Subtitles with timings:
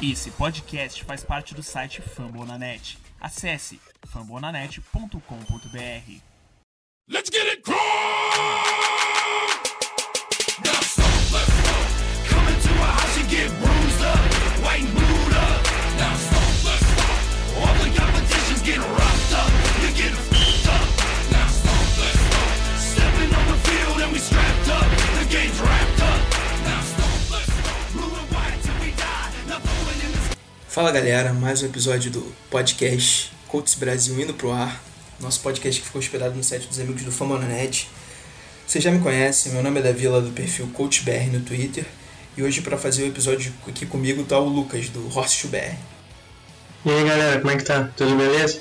[0.00, 2.96] Esse podcast faz parte do site Fambonanet.
[3.20, 6.20] Acesse fambonanet.com.br.
[7.08, 7.68] Let's get it!
[10.64, 11.58] Now stop, let's go.
[12.28, 14.18] Come into a house and get bruised up,
[14.62, 14.94] white and
[30.78, 34.80] Fala galera, mais um episódio do podcast Coaches Brasil indo pro ar.
[35.18, 37.88] Nosso podcast que ficou hospedado no site dos amigos do Famonanet.
[38.64, 41.84] Vocês já me conhecem, meu nome é Davi lá do perfil CoachBR no Twitter.
[42.36, 45.74] E hoje para fazer o episódio aqui comigo tá o Lucas do Horse BR.
[46.84, 47.90] E aí galera, como é que tá?
[47.96, 48.60] Tudo beleza?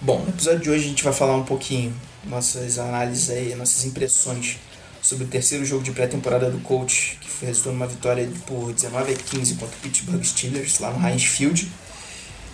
[0.00, 3.84] Bom, no episódio de hoje a gente vai falar um pouquinho nossas análises aí, nossas
[3.84, 4.58] impressões
[5.04, 9.14] sobre o terceiro jogo de pré-temporada do coach, que resultou numa vitória por 19 a
[9.14, 11.70] 15 contra o Pittsburgh Steelers lá no Heinz Field.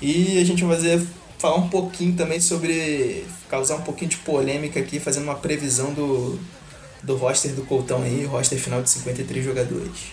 [0.03, 1.01] E a gente vai fazer,
[1.39, 6.41] falar um pouquinho também sobre causar um pouquinho de polêmica aqui, fazendo uma previsão do,
[7.05, 10.11] do roster do Coltão aí, roster final de 53 jogadores.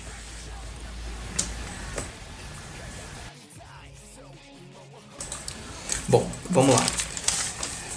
[6.07, 7.06] Bom, vamos lá.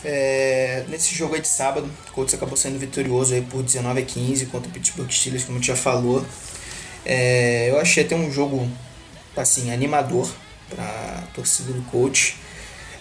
[0.04, 4.04] É, nesse jogo aí de sábado, o Colts acabou sendo vitorioso aí por 19 a
[4.04, 6.24] 15 contra o Pittsburgh Steelers, como a gente já falou.
[7.04, 8.68] É, eu achei até um jogo
[9.36, 10.30] assim animador
[10.68, 12.34] para a torcida do Colts.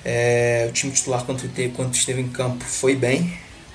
[0.03, 3.33] É, o time titular quando, te- quando esteve em campo foi bem.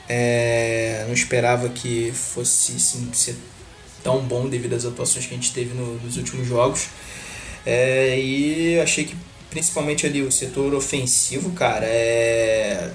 [0.08, 3.36] É, não esperava que fosse assim, ser
[4.02, 6.89] tão bom devido às atuações que a gente teve no- nos últimos jogos.
[7.64, 9.17] É, e achei que
[9.50, 12.91] principalmente ali o setor ofensivo, cara, é,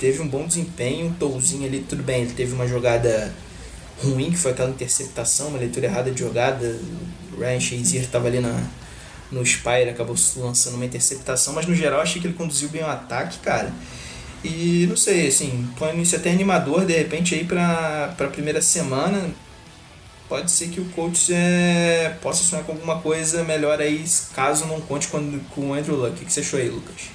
[0.00, 3.32] teve um bom desempenho, um touzinho ali, tudo bem, ele teve uma jogada
[4.02, 6.80] ruim, que foi aquela interceptação, uma leitura errada de jogada,
[7.34, 8.64] o Ryan Shazier estava ali na,
[9.30, 12.86] no Spire, acabou lançando uma interceptação, mas no geral achei que ele conduziu bem o
[12.86, 13.70] ataque, cara.
[14.42, 19.28] E não sei, assim, põe início até animador, de repente aí pra, pra primeira semana,
[20.30, 24.02] pode ser que o coach é, possa sonhar com alguma coisa melhor aí,
[24.34, 26.22] caso não conte com, com o Andrew Luck.
[26.22, 27.10] O que você achou aí, Lucas?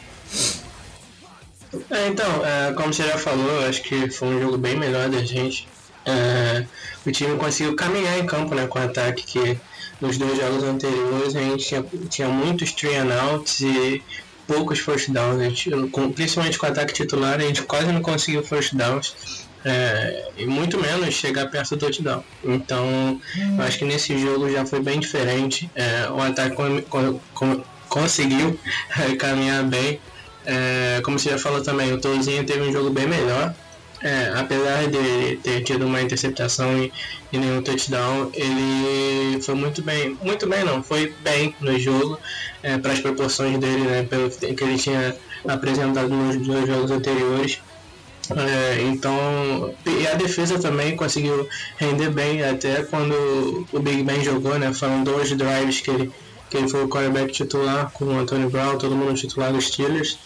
[1.90, 5.20] É, então, é, como você já falou, acho que foi um jogo bem melhor da
[5.24, 5.68] gente.
[6.06, 6.66] É,
[7.06, 9.58] o time conseguiu caminhar em campo né, com o ataque que
[10.00, 14.04] nos dois jogos anteriores a gente tinha, tinha muitos three and outs e
[14.48, 15.40] poucos first downs.
[15.42, 19.16] A gente, com- principalmente com o ataque titular, a gente quase não conseguiu first downs.
[19.68, 22.24] é, e muito menos chegar perto do touchdown.
[22.44, 23.20] Então,
[23.58, 25.68] eu acho que nesse jogo já foi bem diferente.
[25.74, 28.60] É, o ataque con- con- conseguiu
[29.18, 30.00] caminhar bem.
[30.46, 33.54] É, como você já falou também, o Touzinho teve um jogo bem melhor.
[34.02, 36.92] É, apesar de ter tido uma interceptação e,
[37.32, 42.20] e nenhum touchdown, ele foi muito bem, muito bem não, foi bem no jogo,
[42.84, 45.16] para as proporções dele, né, pelo que ele tinha
[45.48, 47.60] apresentado nos dois jogos anteriores.
[48.32, 54.58] É, então, e a defesa também conseguiu render bem, até quando o Big Ben jogou,
[54.58, 54.74] né?
[54.74, 56.12] Foram dois drives que ele,
[56.50, 60.18] que ele foi o quarterback titular com o Anthony Brown, todo mundo titular dos Steelers,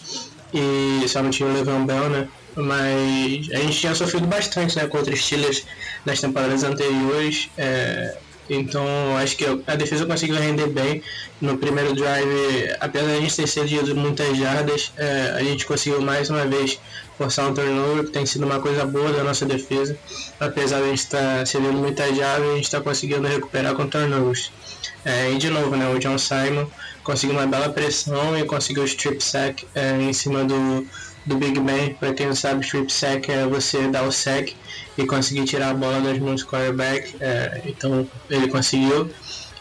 [0.52, 2.28] e só não tinha o Levan Bell, né?
[2.56, 5.64] Mas a gente tinha sofrido bastante né, contra Steelers
[6.04, 7.48] nas temporadas anteriores.
[7.56, 8.16] é,
[8.50, 8.84] então
[9.16, 11.02] acho que a defesa conseguiu render bem.
[11.40, 16.02] No primeiro drive, apesar de a gente ter cedido muitas jardas, é, a gente conseguiu
[16.02, 16.80] mais uma vez
[17.16, 19.96] forçar um turnover, que tem sido uma coisa boa da nossa defesa.
[20.40, 24.50] Apesar de a gente estar cedendo muitas jardas, a gente está conseguindo recuperar com turnovers.
[25.04, 26.66] É, e de novo, né, o John Simon
[27.02, 30.86] conseguiu uma bela pressão e conseguiu o strip sack é, em cima do,
[31.24, 31.94] do Big Ben.
[31.94, 34.54] Para quem não sabe, strip sack é você dar o sack
[34.98, 37.16] e conseguir tirar a bola das mãos do quarterback.
[37.20, 39.10] É, então ele conseguiu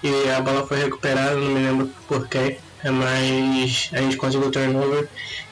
[0.04, 4.48] e a bola foi recuperada, não me lembro por quem, é, mas a gente conseguiu
[4.48, 5.08] o turnover.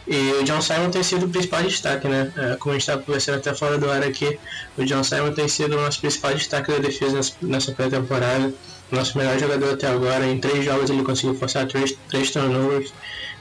[0.07, 2.31] E o John Simon tem sido o principal destaque, né?
[2.37, 4.39] É, como a gente estava conversando até fora do ar aqui,
[4.77, 8.53] o John Simon tem sido o nosso principal destaque da defesa nessa pré-temporada.
[8.91, 10.25] Nosso melhor jogador até agora.
[10.25, 12.93] Em três jogos ele conseguiu forçar três, três turnovers.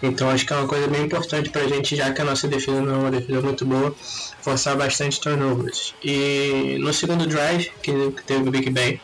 [0.02, 2.80] Então acho que é uma coisa bem importante pra gente, já que a nossa defesa
[2.80, 3.94] não é uma defesa muito boa,
[4.42, 5.94] forçar bastante turnovers.
[6.04, 7.92] E no segundo drive, que
[8.26, 9.00] teve o Big Ben,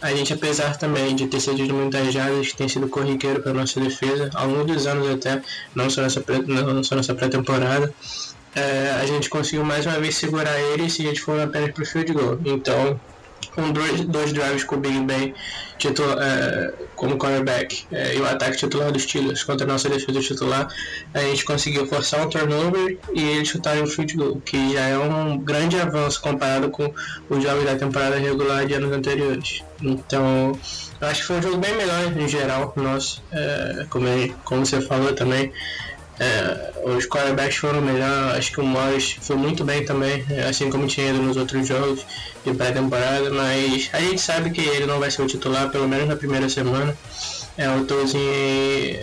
[0.00, 3.80] a gente, apesar também de ter cedido muitas jardas, que tem sido corriqueiro para nossa
[3.80, 5.42] defesa, ao longo dos anos até,
[5.74, 7.92] não só nessa, pré- não só nessa pré-temporada,
[8.54, 11.86] é, a gente conseguiu mais uma vez segurar eles e eles foram apenas para o
[11.86, 12.38] field goal.
[12.44, 13.00] Então,
[13.58, 15.34] com dois, dois drives com o Big Ben
[15.78, 20.20] titular, é, como cornerback é, e o ataque titular dos Steelers contra a nossa defesa
[20.20, 20.68] titular,
[21.12, 24.98] a gente conseguiu forçar um turnover e eles chutaram um field goal, que já é
[24.98, 26.92] um grande avanço comparado com
[27.28, 29.64] os jogos da temporada regular de anos anteriores.
[29.82, 30.56] Então,
[31.00, 34.06] acho que foi um jogo bem melhor em geral, nosso, é, como,
[34.44, 35.52] como você falou também.
[36.20, 40.86] É, os quarterbacks foram melhor, acho que o Morris foi muito bem também, assim como
[40.86, 42.04] tinha ido nos outros jogos
[42.44, 46.08] de pré-temporada, mas a gente sabe que ele não vai ser o titular, pelo menos
[46.08, 46.96] na primeira semana.
[47.56, 48.22] É o Tozinho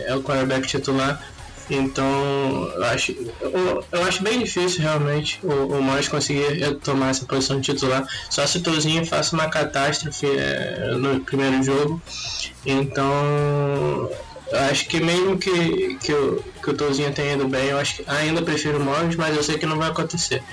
[0.05, 1.21] é o quarterback titular,
[1.69, 7.25] então eu acho, eu, eu acho bem difícil realmente o, o Morris conseguir tomar essa
[7.25, 12.01] posição de titular, só se o Tozinho faça uma catástrofe é, no primeiro jogo.
[12.65, 14.09] Então
[14.51, 17.97] eu acho que mesmo que, que, o, que o Tozinho tenha ido bem, eu acho
[17.97, 20.43] que ainda prefiro o Morris, mas eu sei que não vai acontecer.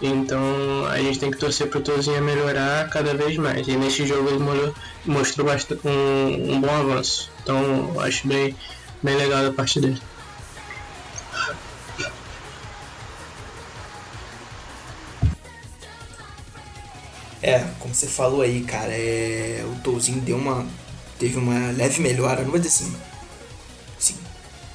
[0.00, 3.66] Então a gente tem que torcer para o Tozinho melhorar cada vez mais.
[3.66, 4.72] E nesse jogo ele
[5.04, 7.30] mostrou bastante, um, um bom avanço.
[7.42, 8.54] Então eu acho bem,
[9.02, 10.00] bem legal da parte dele.
[17.42, 20.66] É, como você falou aí, cara, é, o Touzinho deu uma.
[21.18, 22.96] teve uma leve melhora, não vou dizer assim,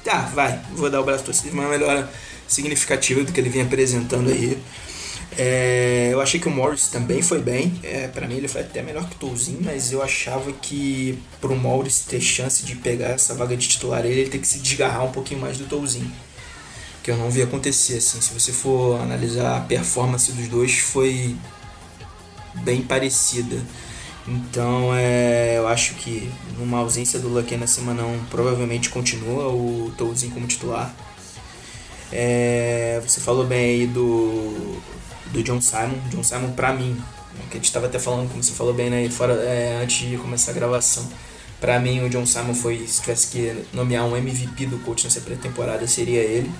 [0.04, 2.10] Tá, vai, vou dar o braço torcido, uma melhora
[2.48, 4.60] significativa do que ele vinha apresentando aí.
[5.38, 7.72] É, eu achei que o Morris também foi bem.
[7.82, 11.56] É, para mim ele foi até melhor que o Touzinho, mas eu achava que pro
[11.56, 15.04] Morris ter chance de pegar essa vaga de titular ele, ele tem que se desgarrar
[15.04, 16.12] um pouquinho mais do Touzinho.
[17.02, 18.20] Que eu não vi acontecer assim.
[18.20, 21.34] Se você for analisar a performance dos dois, foi
[22.62, 23.56] bem parecida.
[24.26, 29.92] Então é, eu acho que numa ausência do Lucky na semana 1 provavelmente continua o
[29.96, 30.94] Touzinho como titular.
[32.12, 34.80] É, você falou bem aí do,
[35.32, 35.98] do John Simon.
[36.10, 36.96] John Simon pra mim,
[37.50, 40.16] que a gente estava até falando, como você falou bem né, fora, é, antes de
[40.18, 41.08] começar a gravação.
[41.60, 45.20] Pra mim o John Simon foi, se tivesse que nomear um MVP do coach nessa
[45.20, 46.50] pré-temporada, seria ele.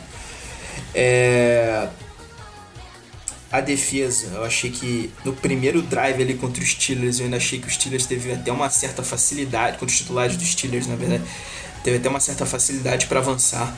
[0.94, 1.88] É,
[3.52, 7.60] a defesa, eu achei que no primeiro drive ali contra os Steelers, eu ainda achei
[7.60, 11.22] que os Steelers teve até uma certa facilidade, contra os titulares dos Steelers, na verdade,
[11.84, 13.76] teve até uma certa facilidade para avançar.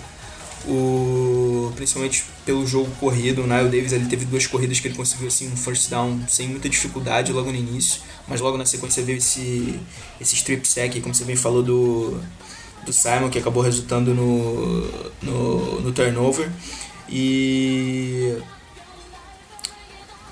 [0.66, 5.28] O, principalmente pelo jogo corrido, o Nile Davis ele teve duas corridas que ele conseguiu
[5.28, 9.18] assim um first down sem muita dificuldade logo no início, mas logo na sequência veio
[9.18, 9.78] esse,
[10.18, 12.18] esse strip sack, como você bem falou do,
[12.86, 14.88] do Simon, que acabou resultando no,
[15.20, 16.48] no, no turnover.
[17.10, 18.38] E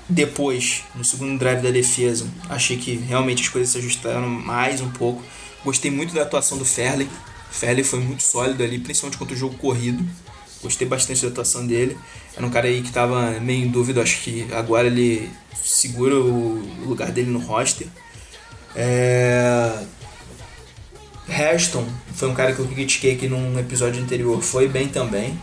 [0.07, 4.89] depois, no segundo drive da defesa, achei que realmente as coisas se ajustaram mais um
[4.89, 5.23] pouco.
[5.63, 7.07] Gostei muito da atuação do Ferley.
[7.51, 10.05] Ferley foi muito sólido ali, principalmente contra o jogo corrido.
[10.61, 11.97] Gostei bastante da atuação dele.
[12.35, 15.29] Era um cara aí que estava meio em dúvida, acho que agora ele
[15.63, 17.87] segura o lugar dele no roster.
[18.75, 19.83] É...
[21.27, 25.39] Heston foi um cara que eu critiquei aqui num episódio anterior, foi bem também.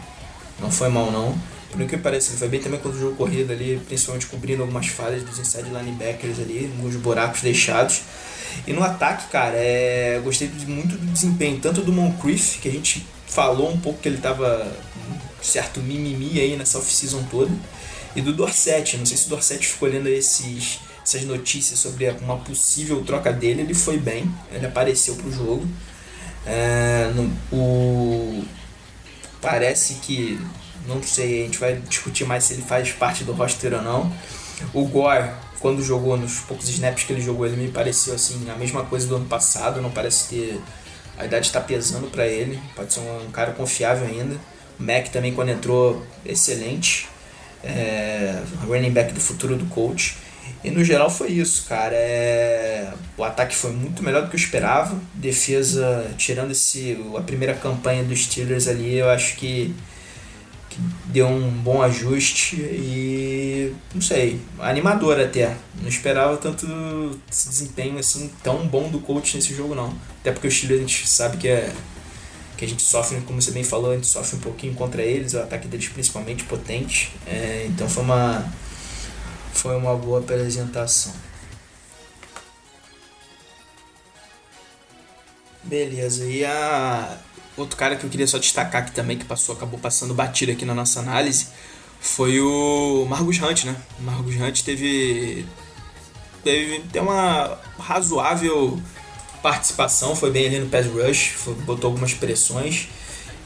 [0.61, 1.39] Não foi mal não.
[1.70, 4.88] Por que parece, ele foi bem também contra o jogo corrido ali, principalmente cobrindo algumas
[4.88, 8.02] falhas dos inside linebackers ali, alguns buracos deixados.
[8.67, 10.20] E no ataque, cara, é...
[10.25, 14.19] gostei muito do desempenho, tanto do Moncrief, que a gente falou um pouco que ele
[14.19, 14.76] tava
[15.40, 17.52] certo mimimi aí nessa off-season toda,
[18.14, 18.96] e do Dorset.
[18.96, 23.62] Não sei se o Dorset ficou olhando esses, essas notícias sobre uma possível troca dele,
[23.62, 25.66] ele foi bem, ele apareceu pro jogo.
[26.44, 28.44] É, no, o,
[29.40, 30.40] parece que
[30.87, 34.12] não sei, a gente vai discutir mais se ele faz parte do roster ou não.
[34.73, 35.31] O Gore,
[35.61, 39.06] quando jogou, nos poucos snaps que ele jogou, ele me pareceu assim, a mesma coisa
[39.06, 40.61] do ano passado, não parece ter.
[41.19, 44.37] A idade está pesando para ele, pode ser um, cara confiável ainda.
[44.78, 47.09] O Mac também, quando entrou, excelente.
[47.62, 50.16] É, running back do futuro do coach.
[50.62, 51.95] E no geral foi isso, cara.
[51.95, 52.93] É...
[53.16, 54.99] O ataque foi muito melhor do que eu esperava.
[55.14, 59.75] Defesa, tirando esse, a primeira campanha dos Steelers ali, eu acho que
[60.71, 65.57] que deu um bom ajuste e não sei, animador até.
[65.83, 66.67] Não esperava tanto
[67.31, 69.93] esse desempenho assim tão bom do coach nesse jogo não.
[70.21, 71.73] Até porque o Chile a gente sabe que é
[72.57, 75.33] que a gente sofre, como você bem falou, a gente sofre um pouquinho contra eles,
[75.33, 77.11] o ataque deles principalmente potente.
[77.27, 78.53] É, então foi uma
[79.53, 81.12] foi uma boa apresentação.
[85.65, 87.19] Beleza, e a
[87.61, 90.64] Outro cara que eu queria só destacar aqui também, que passou, acabou passando batido aqui
[90.64, 91.49] na nossa análise,
[92.00, 93.76] foi o Margus Hunt, né?
[93.99, 95.45] O Margus Hunt teve,
[96.43, 98.81] teve, teve uma razoável
[99.43, 102.88] participação, foi bem ali no pass rush, foi, botou algumas pressões.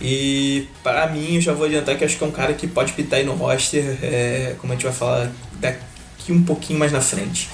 [0.01, 2.93] E para mim, eu já vou adiantar que acho que é um cara que pode
[2.93, 7.01] pitar aí no roster, é, como a gente vai falar daqui um pouquinho mais na
[7.01, 7.49] frente.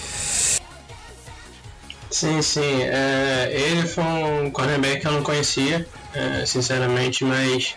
[2.10, 2.82] Sim, sim.
[2.82, 7.74] É, ele foi um cornerback que eu não conhecia, é, sinceramente, mas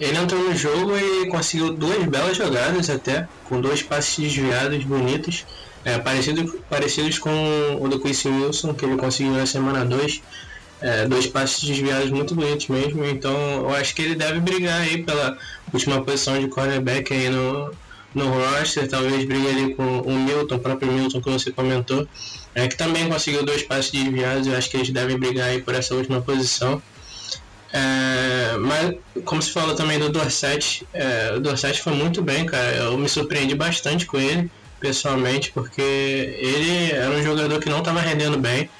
[0.00, 5.46] ele entrou no jogo e conseguiu duas belas jogadas até, com dois passes desviados bonitos,
[5.84, 10.22] é, parecidos, parecidos com o do Quincy Wilson, que ele conseguiu na semana 2.
[10.80, 15.02] É, dois passes desviados muito bonitos mesmo, então eu acho que ele deve brigar aí
[15.02, 15.38] pela
[15.72, 17.70] última posição de cornerback aí no,
[18.14, 22.06] no roster, talvez brigue ali com o Milton, o próprio Milton que você comentou,
[22.54, 25.74] é, que também conseguiu dois passes desviados, eu acho que eles devem brigar aí por
[25.74, 26.82] essa última posição.
[27.76, 32.76] É, mas, como se falou também do Dorset, é, o Dorset foi muito bem, cara.
[32.76, 38.00] Eu me surpreendi bastante com ele, pessoalmente, porque ele era um jogador que não estava
[38.00, 38.70] rendendo bem,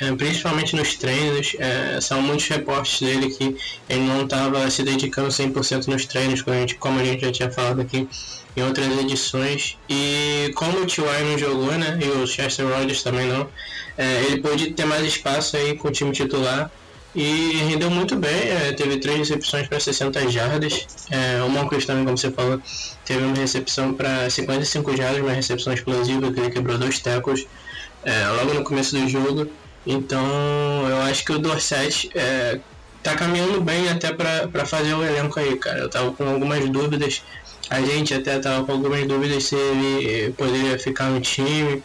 [0.00, 1.54] é, principalmente nos treinos.
[1.60, 3.56] É, são muitos reportes dele que
[3.88, 7.30] ele não estava se dedicando 100% nos treinos, como a, gente, como a gente já
[7.30, 8.08] tinha falado aqui
[8.56, 9.78] em outras edições.
[9.88, 11.24] E como o T.Y.
[11.24, 13.48] não jogou, né, e o Chester Rogers também não,
[13.96, 16.68] é, ele pôde ter mais espaço aí com o time titular
[17.14, 20.86] e rendeu muito bem, é, teve três recepções para 60 jardas.
[21.10, 22.60] É, o Moncrief também, como você falou,
[23.04, 27.46] teve uma recepção para 55 jardas, uma recepção explosiva, que ele quebrou dois tackles
[28.04, 29.50] é, logo no começo do jogo.
[29.86, 30.24] Então
[30.88, 32.60] eu acho que o Dorset é,
[33.02, 35.80] tá caminhando bem até para fazer o elenco aí, cara.
[35.80, 37.22] Eu tava com algumas dúvidas,
[37.68, 41.82] a gente até tava com algumas dúvidas se ele poderia ficar no time,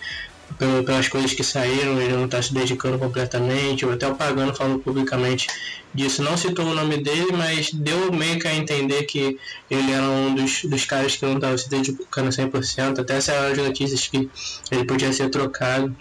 [0.57, 4.79] pelas coisas que saíram, ele não está se dedicando completamente, ou até o Pagano falou
[4.79, 5.47] publicamente
[5.93, 9.37] disso, não citou o nome dele, mas deu meio que a entender que
[9.69, 13.57] ele era um dos, dos caras que não estava se dedicando 100%, até saiu as
[13.57, 14.29] notícias que
[14.71, 15.95] ele podia ser trocado.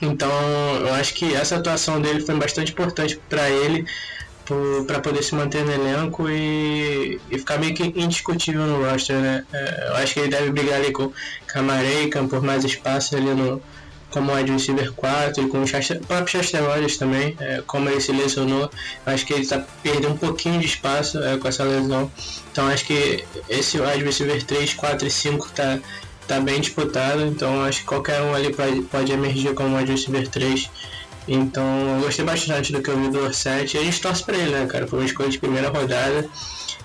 [0.00, 0.30] Então,
[0.80, 3.84] eu acho que essa atuação dele foi bastante importante para ele,
[4.86, 9.44] para poder se manter no elenco e, e, ficar meio que indiscutível no roster, né?
[9.52, 11.12] É, eu acho que ele deve brigar ali com
[11.46, 13.62] Camareican por mais espaço ali no,
[14.10, 17.88] como wide receiver 4 e com o, Chester, o próprio Chester Rogers também, é, como
[17.88, 18.70] ele se lesionou,
[19.06, 22.10] acho que ele está perdendo um pouquinho de espaço é, com essa lesão.
[22.52, 25.78] Então acho que esse wide receiver 3, 4 e 5 está
[26.26, 30.28] tá bem disputado, então acho que qualquer um ali pode, pode emergir como wide receiver
[30.28, 30.70] 3.
[31.28, 31.64] Então
[31.96, 34.50] eu gostei bastante do que eu vi do Orset e a gente torce para ele,
[34.50, 34.86] né, cara?
[34.86, 36.28] Foi uma escolha de primeira rodada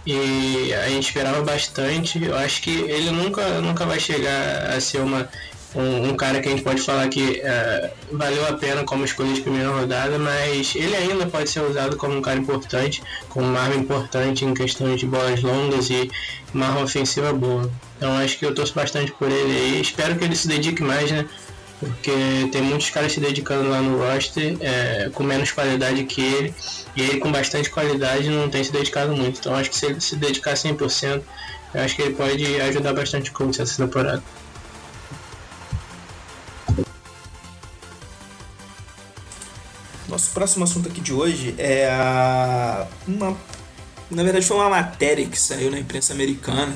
[0.06, 2.24] e a gente esperava bastante.
[2.24, 5.28] Eu acho que ele nunca, nunca vai chegar a ser uma
[5.76, 9.34] um, um, cara que a gente pode falar que é, valeu a pena como escolha
[9.34, 13.60] de primeira rodada, mas ele ainda pode ser usado como um cara importante, como uma
[13.60, 16.10] arma importante em questões de bolas longas e
[16.54, 17.70] uma arma ofensiva boa.
[17.98, 21.12] Então acho que eu torço bastante por ele e espero que ele se dedique mais,
[21.12, 21.26] né?
[21.80, 22.12] Porque
[22.54, 26.54] tem muitos caras se dedicando lá no roster é, com menos qualidade que ele,
[26.96, 29.40] e ele com bastante qualidade não tem se dedicado muito.
[29.40, 31.22] Então acho que se ele se dedicar 100%,
[31.74, 34.24] eu acho que ele pode ajudar bastante o Colts essa temporada.
[40.16, 43.36] Nosso próximo assunto aqui de hoje é a, uma.
[44.10, 46.74] Na verdade, foi uma matéria que saiu na imprensa americana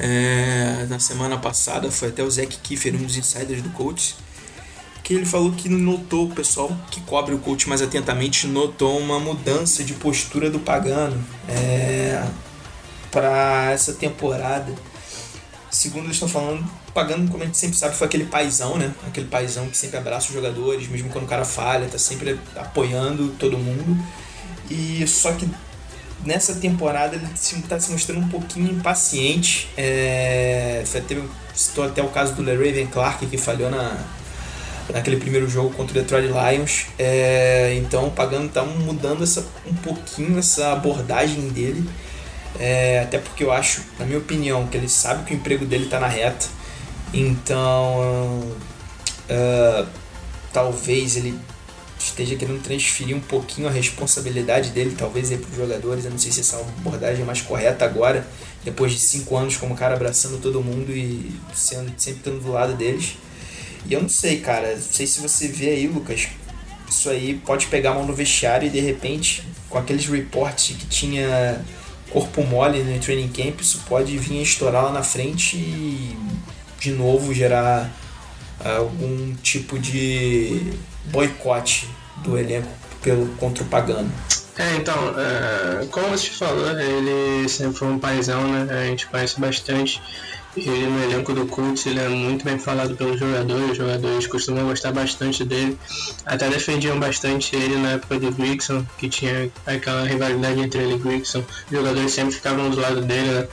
[0.00, 1.90] é, na semana passada.
[1.90, 4.16] Foi até o Zac Kiefer, um dos insiders do coach,
[5.04, 9.20] que ele falou que notou, o pessoal que cobre o coach mais atentamente notou uma
[9.20, 12.26] mudança de postura do Pagano é,
[13.10, 14.72] para essa temporada.
[15.70, 16.66] Segundo eles estão falando,
[16.98, 18.92] pagando, como a gente sempre sabe, foi aquele paizão, né?
[19.06, 23.28] Aquele paizão que sempre abraça os jogadores, mesmo quando o cara falha, tá sempre apoiando
[23.38, 23.96] todo mundo.
[24.68, 25.48] E só que
[26.24, 29.68] nessa temporada ele está se mostrando um pouquinho impaciente.
[29.76, 31.22] É, teve,
[31.54, 33.96] citou até o caso do LeRaven Clark que falhou na,
[34.92, 36.86] naquele primeiro jogo contra o Detroit Lions.
[36.98, 41.88] É, então o Pagano tá mudando essa, um pouquinho essa abordagem dele.
[42.58, 45.84] É, até porque eu acho, na minha opinião, que ele sabe que o emprego dele
[45.84, 46.57] está na reta.
[47.12, 48.40] Então,
[49.30, 49.86] uh,
[50.52, 51.38] talvez ele
[51.98, 56.04] esteja querendo transferir um pouquinho a responsabilidade dele, talvez para os jogadores.
[56.04, 58.26] Eu não sei se essa abordagem é mais correta agora,
[58.64, 62.74] depois de cinco anos como cara abraçando todo mundo e sendo, sempre estando do lado
[62.74, 63.16] deles.
[63.86, 64.74] E eu não sei, cara.
[64.74, 66.28] Não sei se você vê aí, Lucas.
[66.88, 70.86] Isso aí pode pegar a mão no vestiário e de repente, com aqueles reportes que
[70.86, 71.64] tinha
[72.10, 76.16] corpo mole no training camp, isso pode vir a estourar lá na frente e
[76.78, 77.90] de novo gerar
[78.64, 80.72] ah, algum tipo de
[81.06, 82.68] boicote do elenco
[83.02, 84.10] pelo contra o Pagano.
[84.56, 88.66] É, então, é, como você falou, ele sempre foi um paizão, né?
[88.70, 90.02] A gente conhece bastante.
[90.56, 94.66] Ele no elenco do Colts, ele é muito bem falado pelos jogadores, os jogadores costumam
[94.66, 95.78] gostar bastante dele.
[96.26, 100.98] Até defendiam bastante ele na época do Grigson, que tinha aquela rivalidade entre ele e
[100.98, 101.44] Grigson.
[101.70, 103.48] Os jogadores sempre ficavam do lado dele, né?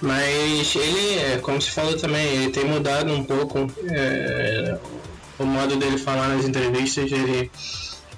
[0.00, 4.76] Mas ele, é, como se falou também, ele tem mudado um pouco é,
[5.38, 7.50] o modo dele falar nas entrevistas, ele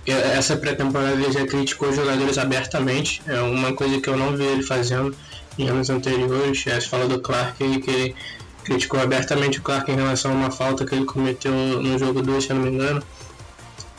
[0.06, 4.44] essa pré-temporada ele já criticou os jogadores abertamente, é uma coisa que eu não vi
[4.44, 5.12] ele fazendo
[5.58, 6.62] em anos anteriores.
[6.62, 8.14] Se fala do Clark que ele
[8.62, 12.44] criticou abertamente o Clark em relação a uma falta que ele cometeu no jogo 2,
[12.44, 13.02] se eu não me engano.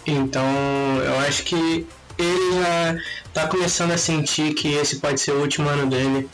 [0.05, 0.45] Então
[1.03, 1.85] eu acho que
[2.17, 6.29] ele já está começando a sentir que esse pode ser o último ano dele.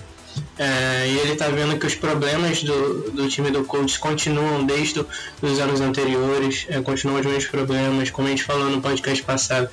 [0.57, 5.03] É, e ele está vendo que os problemas do, do time do Colts continuam desde
[5.41, 9.69] os anos anteriores, é, continuam os mesmos problemas, como a gente falou no podcast passado.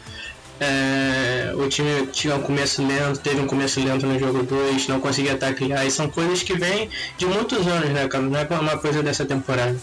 [0.61, 5.01] É, o time tinha um começo lento, teve um começo lento no jogo 2, não
[5.01, 8.25] conseguia atacar, e são coisas que vêm de muitos anos, né, cara?
[8.25, 9.75] Não é uma coisa dessa temporada.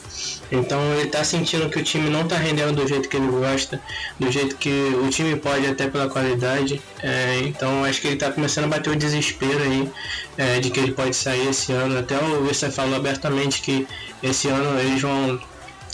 [0.52, 3.82] Então ele tá sentindo que o time não tá rendendo do jeito que ele gosta,
[4.20, 4.70] do jeito que
[5.04, 6.80] o time pode, até pela qualidade.
[7.02, 9.90] É, então acho que ele tá começando a bater o desespero aí
[10.38, 11.98] é, de que ele pode sair esse ano.
[11.98, 13.88] Até o Wilson falou abertamente que
[14.22, 15.40] esse ano eles vão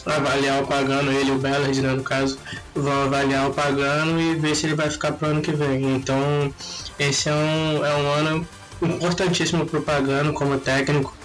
[0.05, 2.37] avaliar o Pagano, ele o Bellard, né, no caso,
[2.75, 5.95] vão avaliar o Pagano e ver se ele vai ficar pro ano que vem.
[5.95, 6.53] Então,
[6.99, 8.47] esse é um, é um ano
[8.81, 11.15] importantíssimo pro Pagano como técnico.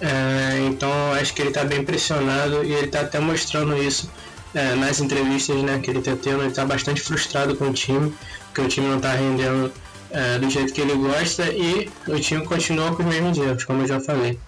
[0.00, 0.90] É, então,
[1.20, 4.08] acho que ele está bem pressionado e ele está até mostrando isso
[4.54, 6.40] é, nas entrevistas né, que ele está tendo.
[6.40, 8.14] Ele está bastante frustrado com o time,
[8.46, 9.72] porque o time não está rendendo
[10.10, 13.82] é, do jeito que ele gosta e o time continua com os mesmos erros, como
[13.82, 14.38] eu já falei.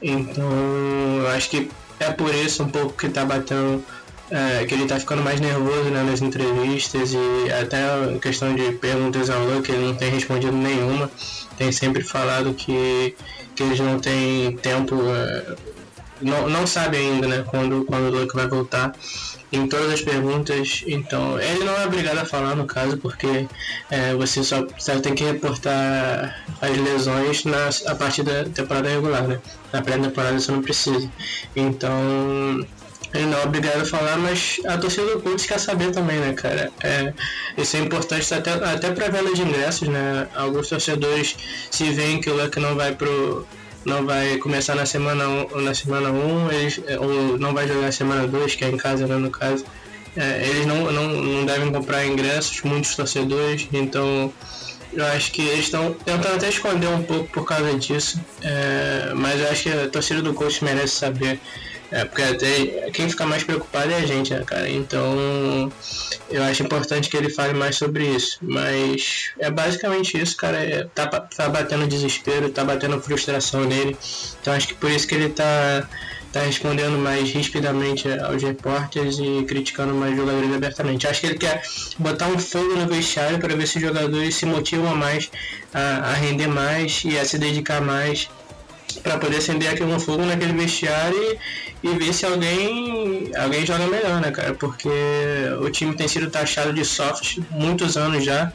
[0.00, 0.50] Então,
[1.18, 1.70] eu acho que
[2.06, 3.82] é por isso um pouco que tá batendo.
[4.30, 8.72] É, que ele tá ficando mais nervoso né, nas entrevistas e até a questão de
[8.72, 11.10] perguntas ao Luke ele não tem respondido nenhuma.
[11.58, 13.14] Tem sempre falado que,
[13.54, 15.54] que eles não têm tempo, é,
[16.22, 18.94] não, não sabe ainda né, quando, quando o Luke vai voltar
[19.54, 20.84] em todas as perguntas.
[20.86, 23.46] Então, ele não é obrigado a falar no caso, porque
[23.90, 29.26] é, você só, só, tem que reportar as lesões na, a partir da temporada regular,
[29.26, 29.40] né?
[29.72, 31.10] Na pré-temporada você não precisa.
[31.54, 32.66] Então,
[33.14, 36.32] ele não é obrigado a falar, mas a torcida do Colts quer saber também, né,
[36.32, 36.72] cara?
[36.82, 37.12] É,
[37.56, 40.26] isso é importante até, até para venda de ingressos, né?
[40.34, 41.36] Alguns torcedores
[41.70, 43.46] se veem que o Luck não vai pro
[43.84, 47.92] não vai começar na semana 1, na semana 1 eles, ou não vai jogar na
[47.92, 49.64] semana 2, que é em casa, né, no caso.
[50.16, 54.32] É, eles não, não, não devem comprar ingressos, muitos torcedores, então
[54.92, 59.40] eu acho que eles estão tentando até esconder um pouco por causa disso, é, mas
[59.40, 61.40] eu acho que a torcida do coach merece saber
[61.94, 64.68] é, porque até quem fica mais preocupado é a gente, né, cara?
[64.68, 65.72] Então
[66.28, 68.38] eu acho importante que ele fale mais sobre isso.
[68.42, 70.56] Mas é basicamente isso, cara.
[70.58, 73.96] É, tá, tá batendo desespero, tá batendo frustração nele.
[74.40, 75.88] Então acho que por isso que ele tá,
[76.32, 81.06] tá respondendo mais rispidamente aos repórteres e criticando mais jogadores abertamente.
[81.06, 81.62] Acho que ele quer
[81.96, 85.30] botar um fogo no vestiário para ver se os jogadores se motivam mais
[85.72, 88.28] a, a render mais e a se dedicar mais
[89.02, 91.38] para poder acender aquele fogo naquele vestiário
[91.82, 94.54] e, e, ver se alguém alguém joga melhor, né, cara?
[94.54, 94.88] Porque
[95.60, 98.52] o time tem sido taxado de soft muitos anos já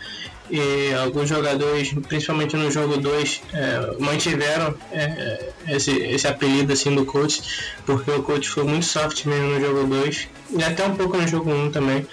[0.49, 7.06] e alguns jogadores, principalmente no jogo 2, é, mantiveram é, esse, esse apelido assim do
[7.06, 7.41] coach,
[7.86, 11.28] porque o coach foi muito soft mesmo no jogo 2 e até um pouco no
[11.28, 12.08] jogo 1 um também.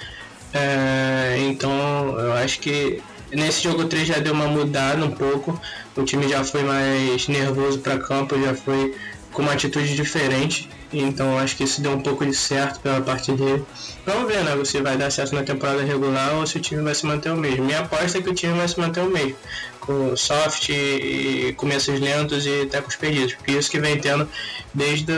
[0.52, 3.02] É, então eu acho que
[3.36, 5.60] Nesse jogo 3 já deu uma mudada um pouco.
[5.94, 8.94] O time já foi mais nervoso para campo, já foi
[9.30, 10.70] com uma atitude diferente.
[10.90, 13.62] Então acho que isso deu um pouco de certo pela parte dele.
[14.06, 14.52] Vamos ver, né?
[14.64, 17.36] Se vai dar certo na temporada regular ou se o time vai se manter o
[17.36, 17.66] mesmo.
[17.66, 19.36] Minha aposta é que o time vai se manter o mesmo.
[19.80, 23.34] Com soft e começos lentos e até com os perdidos.
[23.34, 24.26] Porque isso que vem tendo
[24.72, 25.12] desde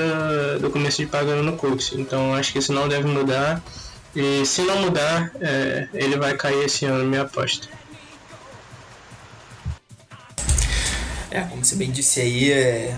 [0.61, 1.93] o começo de pagando no Cooks.
[1.93, 3.63] Então acho que isso não deve mudar.
[4.17, 7.78] E se não mudar, é, ele vai cair esse ano, minha aposta.
[11.31, 12.97] É, como você bem disse aí, é...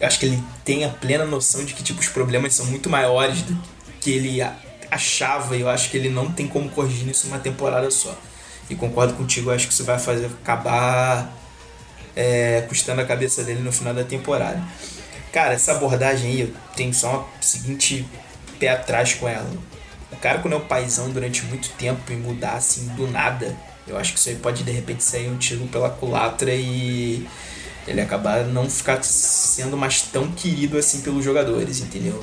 [0.00, 2.90] eu acho que ele tem a plena noção de que tipo, os problemas são muito
[2.90, 3.56] maiores do
[4.00, 4.42] que ele
[4.90, 8.16] achava e eu acho que ele não tem como corrigir isso uma temporada só.
[8.68, 11.32] E concordo contigo, acho que isso vai fazer acabar
[12.14, 14.62] é, custando a cabeça dele no final da temporada.
[15.32, 18.06] Cara, essa abordagem aí, eu tenho só uma seguinte
[18.58, 19.50] pé atrás com ela.
[20.10, 23.96] O cara quando é o paizão durante muito tempo e mudar assim do nada eu
[23.96, 27.26] acho que isso aí pode de repente sair um tiro pela culatra e
[27.86, 32.22] ele acabar não ficar sendo mais tão querido assim pelos jogadores, entendeu?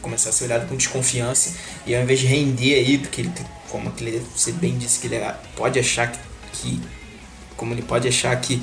[0.00, 3.32] Começar a ser olhado com desconfiança e ao invés de render aí, porque ele,
[3.68, 5.20] como ele, você bem disse que ele
[5.56, 6.18] pode achar que,
[6.52, 6.80] que
[7.56, 8.62] como ele pode achar que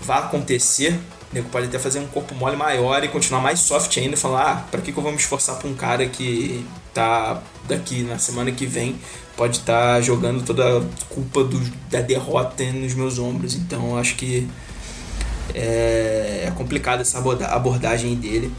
[0.00, 0.98] vai acontecer,
[1.32, 4.56] ele pode até fazer um corpo mole maior e continuar mais soft ainda, falar, ah,
[4.70, 8.52] pra que, que eu vou me esforçar pra um cara que tá daqui na semana
[8.52, 8.96] que vem
[9.36, 13.54] pode estar tá jogando toda a culpa do, da derrota nos meus ombros.
[13.54, 14.48] Então acho que
[15.54, 18.52] é, é essa abordagem dele.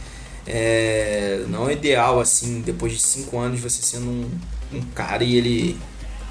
[0.45, 4.29] É, não é ideal, assim, depois de cinco anos você sendo um,
[4.73, 5.77] um cara e ele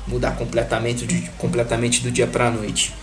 [0.06, 2.94] mudar completamente, de, completamente do dia pra noite.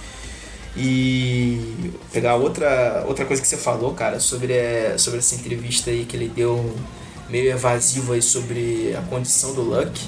[0.78, 6.06] E pegar outra, outra coisa que você falou, cara, sobre, é, sobre essa entrevista aí
[6.06, 6.76] que ele deu
[7.30, 10.00] meio evasivo aí sobre a condição do Luck.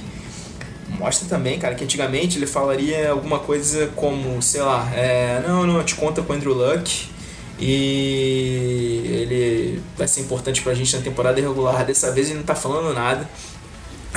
[0.97, 5.83] Mostra também, cara, que antigamente ele falaria alguma coisa como, sei lá, é, não, não,
[5.83, 7.09] te conta com o Andrew Luck
[7.59, 11.85] e ele vai ser importante pra gente na temporada regular.
[11.85, 13.29] Dessa vez ele não tá falando nada.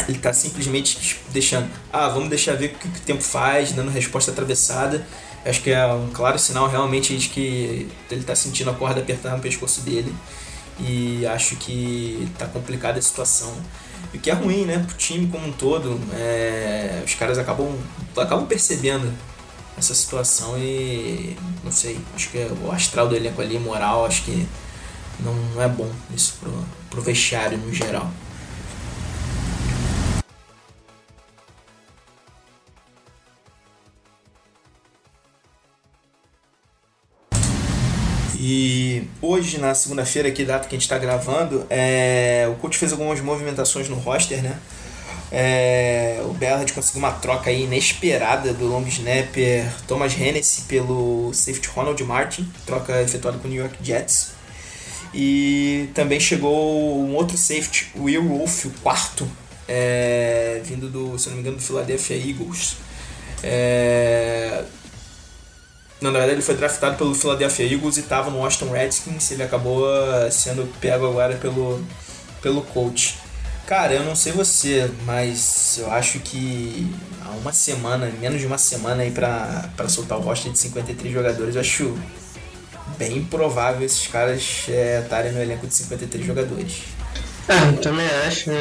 [0.08, 4.30] Ele tá simplesmente deixando, ah, vamos deixar ver o que o tempo faz, dando resposta
[4.30, 5.06] atravessada.
[5.44, 9.36] Acho que é um claro sinal realmente de que ele tá sentindo a corda apertar
[9.36, 10.12] no pescoço dele.
[10.80, 13.54] E acho que tá complicada a situação.
[14.14, 16.00] O que é ruim, né, pro time como um todo.
[16.14, 17.76] É, os caras acabam,
[18.16, 19.12] acabam percebendo
[19.76, 24.46] essa situação e não sei, acho que o astral do elenco ali, moral, acho que
[25.20, 28.10] não é bom isso pro, pro vestiário no geral.
[39.24, 43.20] Hoje, na segunda-feira, que data que a gente está gravando, é, o coach fez algumas
[43.20, 44.58] movimentações no roster, né?
[45.32, 52.00] É, o Bellard conseguiu uma troca inesperada do long snapper Thomas Hennessy pelo safety Ronald
[52.04, 54.32] Martin, troca efetuada com o New York Jets.
[55.12, 59.28] E também chegou um outro safety, Will Wolf, o quarto,
[59.66, 62.76] é, vindo do, se não me engano, do Philadelphia Eagles.
[63.42, 64.64] É,
[66.00, 69.30] não, na verdade ele foi draftado pelo Philadelphia Eagles e estava no Washington Redskins.
[69.30, 71.82] Ele acabou uh, sendo pego agora pelo,
[72.42, 73.18] pelo coach.
[73.66, 76.86] Cara, eu não sei você, mas eu acho que
[77.24, 81.12] há uma semana, menos de uma semana aí pra, pra soltar o roster de 53
[81.12, 81.98] jogadores, eu acho
[82.98, 84.68] bem improvável esses caras
[85.02, 86.82] estarem é, no elenco de 53 jogadores.
[87.48, 88.50] Ah, também acho.
[88.50, 88.56] Né?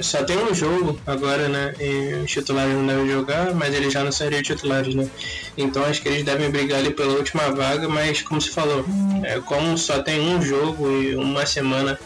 [0.00, 1.74] Só tem um jogo agora, né?
[1.78, 5.08] E os titulares não devem jogar, mas eles já não seriam titulares, né?
[5.56, 8.84] Então acho que eles devem brigar ali pela última vaga, mas como se falou,
[9.22, 11.98] é, como só tem um jogo e uma semana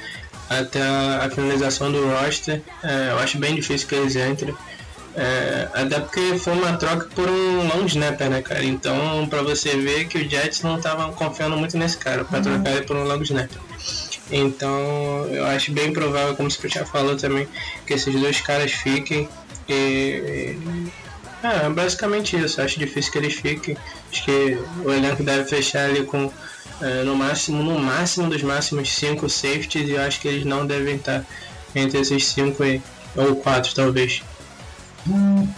[0.49, 4.55] até a, finalização do roster, é, eu acho bem difícil que eles entrem.
[5.17, 8.65] É, até porque foi uma troca por um long snapper, né, cara?
[8.65, 12.71] Então, pra você ver que o Jets não tava confiando muito nesse cara, pra trocar
[12.71, 13.59] ele por um long snapper.
[14.31, 17.49] Então eu acho bem provável, como você já falou também,
[17.87, 19.29] que esses dois caras fiquem.
[19.69, 20.57] E,
[21.43, 22.61] é basicamente isso.
[22.61, 23.77] Acho difícil que eles fiquem.
[24.11, 26.31] Acho que o elenco deve fechar ali com
[26.81, 30.67] é, no máximo, no máximo dos máximos cinco safeties e eu acho que eles não
[30.67, 31.25] devem estar
[31.75, 32.81] entre esses cinco e,
[33.17, 34.23] ou quatro talvez.
[35.07, 35.49] Hum.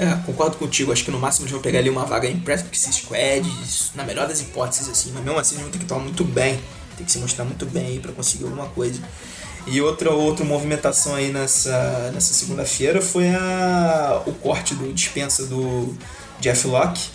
[0.00, 0.90] É, concordo contigo.
[0.92, 3.46] Acho que no máximo eles vão pegar ali uma vaga em Practice Squad,
[3.94, 5.12] na melhor das hipóteses, assim.
[5.12, 6.58] Mas mesmo assim eles vão ter que tomar muito bem.
[6.96, 8.98] Tem que se mostrar muito bem aí pra conseguir alguma coisa.
[9.66, 15.94] E outra, outra movimentação aí nessa, nessa segunda-feira foi a, o corte do dispensa do
[16.40, 17.10] Jeff Locke.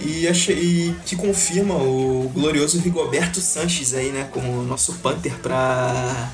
[0.00, 4.28] E, achei, que confirma o glorioso Rigoberto Sanches aí, né?
[4.30, 6.30] Como nosso Panther pra,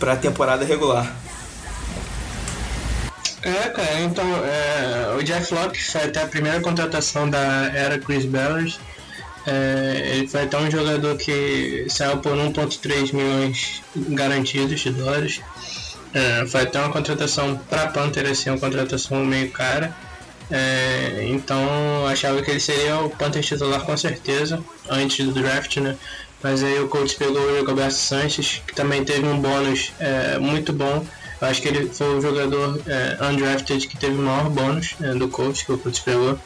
[0.00, 1.27] pra temporada regular.
[3.48, 8.26] É, cara, então é, o Jeff Locke foi até a primeira contratação da era Chris
[8.26, 8.78] Bellers.
[9.46, 15.40] É, ele foi até um jogador que saiu por 1,3 milhões garantidos de dólares.
[16.12, 19.96] É, foi até uma contratação para Panther, assim, uma contratação meio cara.
[20.50, 25.96] É, então achava que ele seria o Panther titular com certeza, antes do draft, né?
[26.42, 30.70] Mas aí o coach pegou o Roberto Sanches, que também teve um bônus é, muito
[30.70, 31.04] bom
[31.40, 35.14] eu acho que ele foi o jogador é, undrafted que teve o maior bônus é,
[35.14, 36.38] do coach que o coach pegou.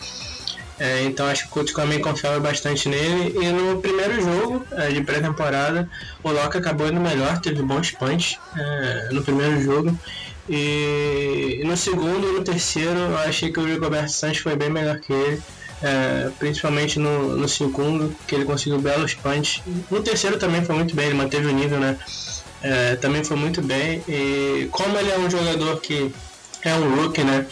[0.79, 3.35] É, então acho que o coach também confiava bastante nele.
[3.41, 5.89] E no primeiro jogo é, de pré-temporada,
[6.23, 9.97] o Locke acabou indo melhor, teve bons punch é, no primeiro jogo.
[10.49, 14.99] E, no segundo e no terceiro, eu achei que o Rigoberto Santos foi bem melhor
[14.99, 15.41] que ele.
[15.85, 19.63] É, principalmente no, no segundo, que ele conseguiu belos punch.
[19.91, 21.99] No terceiro também foi muito bem, ele manteve o nível, né?
[22.63, 24.03] É, também foi muito bem.
[24.09, 26.13] E como ele é um jogador que
[26.63, 27.47] é um rookie, né?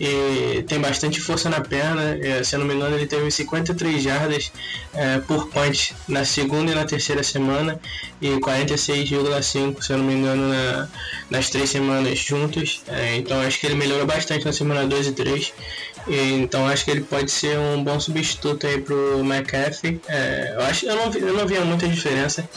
[0.00, 4.02] E tem bastante força na perna, é, se eu não me engano, ele teve 53
[4.02, 4.50] jardas
[4.92, 7.78] é, por punch na segunda e na terceira semana
[8.20, 10.88] e 46,5, se eu não me engano, na,
[11.30, 12.82] nas três semanas juntos.
[12.88, 15.52] É, então acho que ele melhorou bastante na semana 2 e 3
[16.06, 20.00] então acho que ele pode ser um bom substituto aí pro McAfee.
[20.08, 22.48] É, eu, acho, eu, não, eu não via muita diferença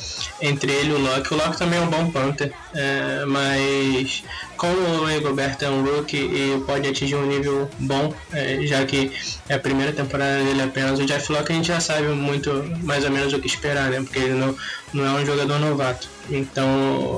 [0.42, 1.34] entre ele e o Locke.
[1.34, 4.24] O Locke também é um bom punter, é, mas
[4.58, 9.12] como o Egoberto é um rookie e pode atingir um nível bom, é, já que
[9.48, 11.00] é a primeira temporada dele apenas.
[11.00, 12.52] O Jeff Locke a gente já sabe muito
[12.84, 14.02] mais ou menos o que esperar, né?
[14.02, 14.56] Porque ele não,
[14.94, 16.10] não é um jogador novato.
[16.30, 16.68] Então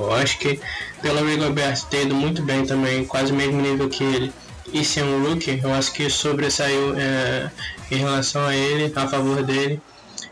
[0.04, 0.60] eu acho que
[1.02, 4.32] pelo Rigobert ter ido muito bem também, quase o mesmo nível que ele,
[4.72, 7.50] e ser um rookie, eu acho que sobressaiu é,
[7.90, 9.80] em relação a ele, a favor dele,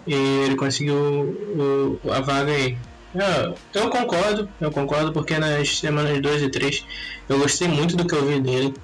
[0.07, 2.77] e ele conseguiu o, a vaga aí.
[3.15, 6.85] Eu, eu concordo, eu concordo porque nas semanas 2 e 3
[7.29, 8.75] eu gostei muito do que eu vi dele.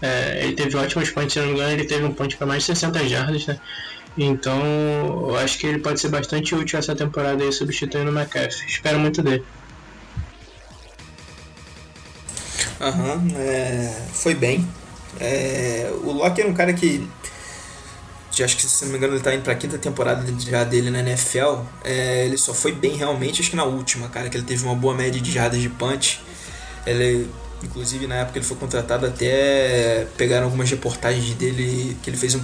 [0.00, 2.62] É, ele teve ótimos pontos, se não me engano, ele teve um ponto para mais
[2.62, 3.58] de 60 jardas, né?
[4.16, 4.60] Então
[5.28, 8.66] eu acho que ele pode ser bastante útil essa temporada aí substituindo o McAfee.
[8.66, 9.44] Espero muito dele.
[12.80, 14.66] Aham, uhum, é, foi bem.
[15.20, 17.08] É, o Locke era um cara que
[18.42, 21.00] acho que se não me engano ele tá indo pra quinta temporada já dele na
[21.00, 21.62] NFL.
[21.84, 24.74] É, ele só foi bem realmente, acho que na última, cara, que ele teve uma
[24.74, 26.20] boa média de jardas de punch.
[26.86, 27.28] Ele,
[27.62, 32.40] inclusive na época ele foi contratado até pegaram algumas reportagens dele que ele fez um,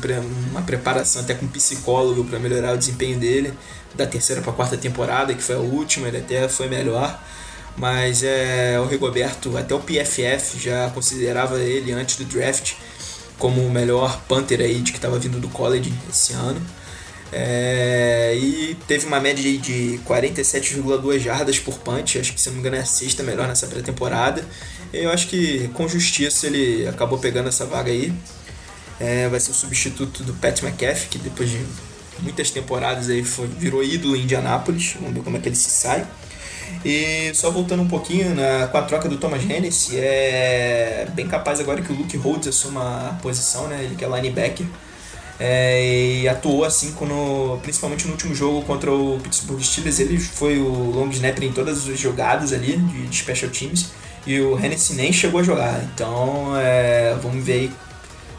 [0.51, 3.55] uma preparação até com um psicólogo para melhorar o desempenho dele
[3.95, 7.19] da terceira para quarta temporada, que foi a última, ele até foi melhor.
[7.77, 12.75] Mas é, o Rigoberto, até o PFF já considerava ele antes do draft
[13.39, 16.61] como o melhor punter aí de que estava vindo do college esse ano.
[17.33, 22.61] É, e teve uma média de 47,2 jardas por punch, acho que se não me
[22.61, 24.45] engano é a sexta melhor nessa pré-temporada.
[24.93, 28.13] Eu acho que com justiça ele acabou pegando essa vaga aí.
[29.01, 31.61] É, vai ser o substituto do Pat McAfee, que depois de
[32.21, 34.95] muitas temporadas aí foi, virou ídolo em Indianápolis.
[35.01, 36.07] Vamos ver como é que ele se sai.
[36.85, 41.61] E só voltando um pouquinho na, com a troca do Thomas Hennessy, é bem capaz
[41.61, 43.83] agora que o Luke Holtz assuma a posição, né?
[43.85, 44.67] Ele que é linebacker.
[45.39, 50.59] É, e atuou assim quando, principalmente no último jogo contra o Pittsburgh Steelers, ele foi
[50.59, 53.91] o long snapper em todas as jogadas ali de, de special teams
[54.25, 55.83] e o Hennessy nem chegou a jogar.
[55.93, 57.73] Então é, vamos ver aí.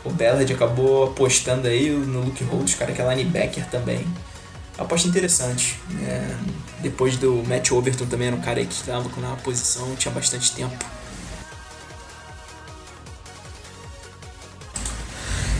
[0.06, 4.06] O Ballard acabou apostando aí no Luke Holtz, cara que é linebacker também
[4.78, 5.80] aposta interessante.
[6.04, 6.36] É,
[6.86, 10.86] depois do Matt Overton também era um cara que estava na posição, tinha bastante tempo.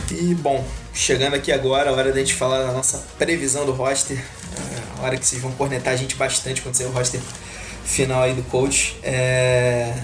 [0.08, 4.16] E bom, chegando aqui agora, a hora da gente falar da nossa previsão do roster.
[4.16, 7.20] É, a hora que vocês vão cornetar a gente bastante quando sair o roster
[7.84, 8.96] final aí do coach.
[9.02, 10.00] É...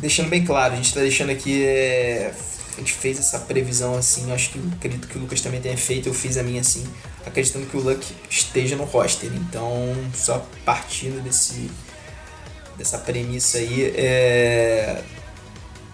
[0.00, 2.34] Deixando bem claro, a gente está deixando aqui é,
[2.76, 6.08] a gente fez essa previsão assim, acho que acredito que o Lucas também tenha feito,
[6.08, 6.84] eu fiz a minha assim,
[7.24, 9.30] acreditando que o Luck esteja no roster.
[9.34, 11.70] Então, só partindo desse
[12.76, 15.00] dessa premissa aí, é...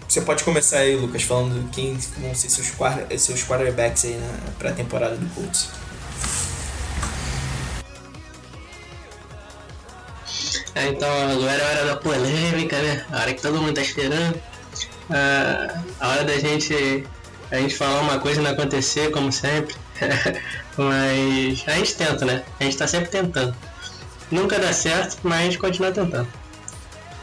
[0.07, 2.71] você pode começar aí, Lucas, falando quem vão ser seus,
[3.19, 5.69] seus quarterbacks aí na pré-temporada do Colts.
[10.73, 13.05] É, então agora é a hora da polêmica, né?
[13.11, 14.41] A hora que todo mundo tá esperando
[15.11, 17.05] a, a hora da gente
[17.51, 19.75] a gente falar uma coisa e não acontecer, como sempre.
[20.77, 22.43] mas a gente tenta, né?
[22.59, 23.55] A gente tá sempre tentando.
[24.31, 26.27] Nunca dá certo, mas a gente continua tentando.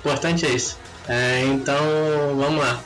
[0.04, 0.78] O importante é isso.
[1.08, 1.82] É, então,
[2.36, 2.78] vamos lá.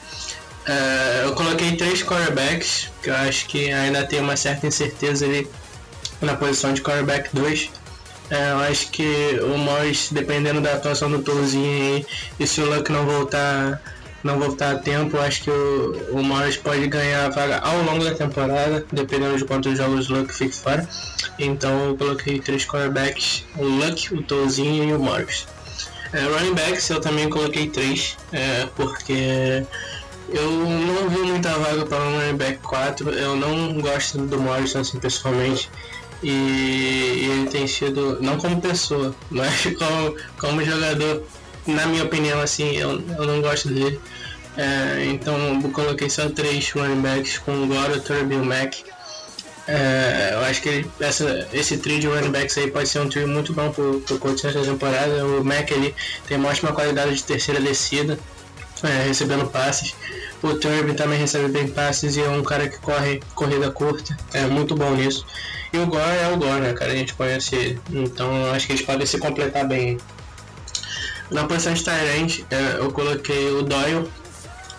[0.65, 5.51] É, eu coloquei três quarterbacks, que eu acho que ainda tem uma certa incerteza ali
[6.21, 7.71] na posição de quarterback 2.
[8.31, 12.07] É, eu acho que o Morris, dependendo da atuação do Torzinho
[12.39, 13.83] e se o Luck não voltar
[14.23, 18.05] não voltar a tempo, acho que o, o Morris pode ganhar a vaga ao longo
[18.05, 20.89] da temporada, dependendo de quantos jogos o Luck fique fora.
[21.39, 25.47] Então eu coloquei três quarterbacks, o Luck, o Tozinho e o Morris.
[26.13, 29.65] É, running backs eu também coloquei três, é, porque
[30.29, 34.77] eu não vi muita vaga para um running back 4, eu não gosto do Morris
[34.77, 35.71] assim pessoalmente.
[36.23, 41.23] E ele tem sido, não como pessoa, mas como, como jogador,
[41.67, 44.01] na minha opinião, assim, eu, eu não gosto dele.
[44.57, 48.75] É, então eu coloquei só três running backs com o Goro, Turby e o Mac.
[49.67, 53.29] É, eu acho que essa, esse trio de running backs aí pode ser um trio
[53.29, 55.25] muito bom pro, pro Colts nessa temporada.
[55.25, 55.95] O Mac ele
[56.27, 58.19] tem uma ótima qualidade de terceira descida,
[58.83, 59.95] é, recebendo passes.
[60.43, 64.43] O Turby também recebe bem passes e é um cara que corre corrida curta, é
[64.47, 65.25] muito bom nisso.
[65.73, 66.93] E o Gore é o Gore, né, cara?
[66.93, 67.81] A gente conhece ele.
[67.91, 69.97] Então eu acho que eles podem se completar bem.
[71.33, 74.07] Na posição de Tyrant, é, eu coloquei o Doyle,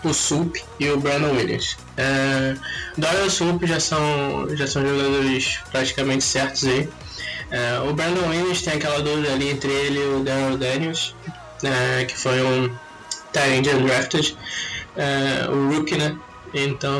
[0.03, 1.77] o Sup e o Brandon Williams.
[1.97, 2.55] É,
[2.97, 6.87] Doyle e o Sup já são, já são jogadores praticamente certos aí.
[7.49, 11.15] É, o Brandon Williams tem aquela dúvida ali entre ele e o Daryl Daniels,
[11.63, 12.69] é, que foi um
[13.31, 14.37] Tyrant undrafted,
[14.95, 16.15] é, o rookie, né?
[16.53, 16.99] Então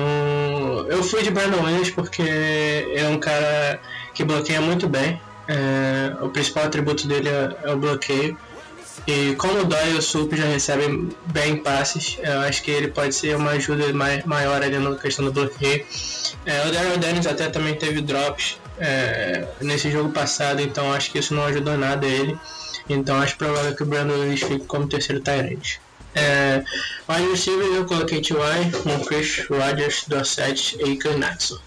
[0.89, 3.79] eu fui de Brandon Williams porque é um cara
[4.15, 5.21] que bloqueia muito bem.
[5.47, 8.35] É, o principal atributo dele é, é o bloqueio.
[9.05, 12.87] E como o Dói e o Sup já recebem bem passes, eu acho que ele
[12.87, 15.85] pode ser uma ajuda mai- maior ali na questão do bloqueio.
[16.45, 21.19] É, o Daryl Dennis até também teve drops é, nesse jogo passado, então acho que
[21.19, 22.37] isso não ajudou nada ele.
[22.89, 25.77] Então acho provável que o Brandon Lewis fique como terceiro Tyrant.
[26.15, 26.63] É,
[27.09, 28.39] wide receiver eu coloquei T.Y.,
[28.85, 31.57] Moncrief, Rodgers, Dorset e Natson.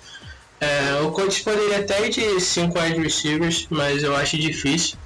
[0.60, 4.96] É, o Colts poderia até ir de 5 wide receivers, mas eu acho difícil.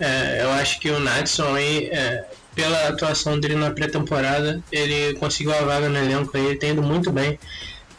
[0.00, 5.54] É, eu acho que o Natson aí, é, pela atuação dele na pré-temporada, ele conseguiu
[5.54, 7.38] a vaga no elenco aí, ele tá indo muito bem.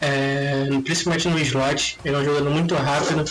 [0.00, 3.24] É, principalmente no slot, ele é um jogador muito rápido,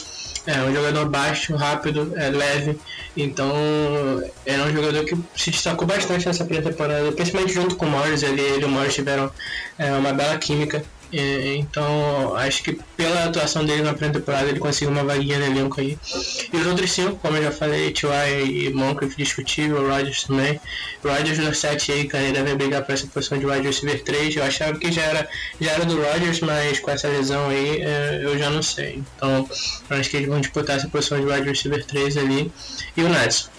[0.47, 2.79] é um jogador baixo, rápido, é, leve,
[3.15, 3.51] então
[4.45, 8.41] era um jogador que se destacou bastante nessa pré-temporada, principalmente junto com o Morris, ele,
[8.41, 9.29] ele e o Morris tiveram
[9.77, 10.81] é, uma bela química,
[11.11, 15.79] e, então acho que pela atuação dele na pré-temporada ele conseguiu uma vaguinha no elenco
[15.79, 15.97] aí.
[16.51, 18.45] E os outros cinco, como eu já falei, T.Y.
[18.45, 20.59] e Moncrief discutível, Rodgers também.
[21.03, 24.35] Rodgers no 7 aí, cara, ele deve brigar para essa posição de wide receiver 3.
[24.35, 25.27] Eu achava que já era,
[25.59, 29.03] já era do Rodgers, mas com essa lesão aí é, eu já não sei.
[29.15, 29.49] Então
[29.89, 32.51] acho que eles vão disputar essa posição de wide receiver 3 ali.
[32.95, 33.49] E o Natson.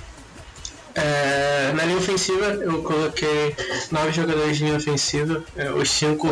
[0.95, 3.57] É, na linha ofensiva eu coloquei
[3.91, 6.31] nove jogadores de linha ofensiva, é, os cinco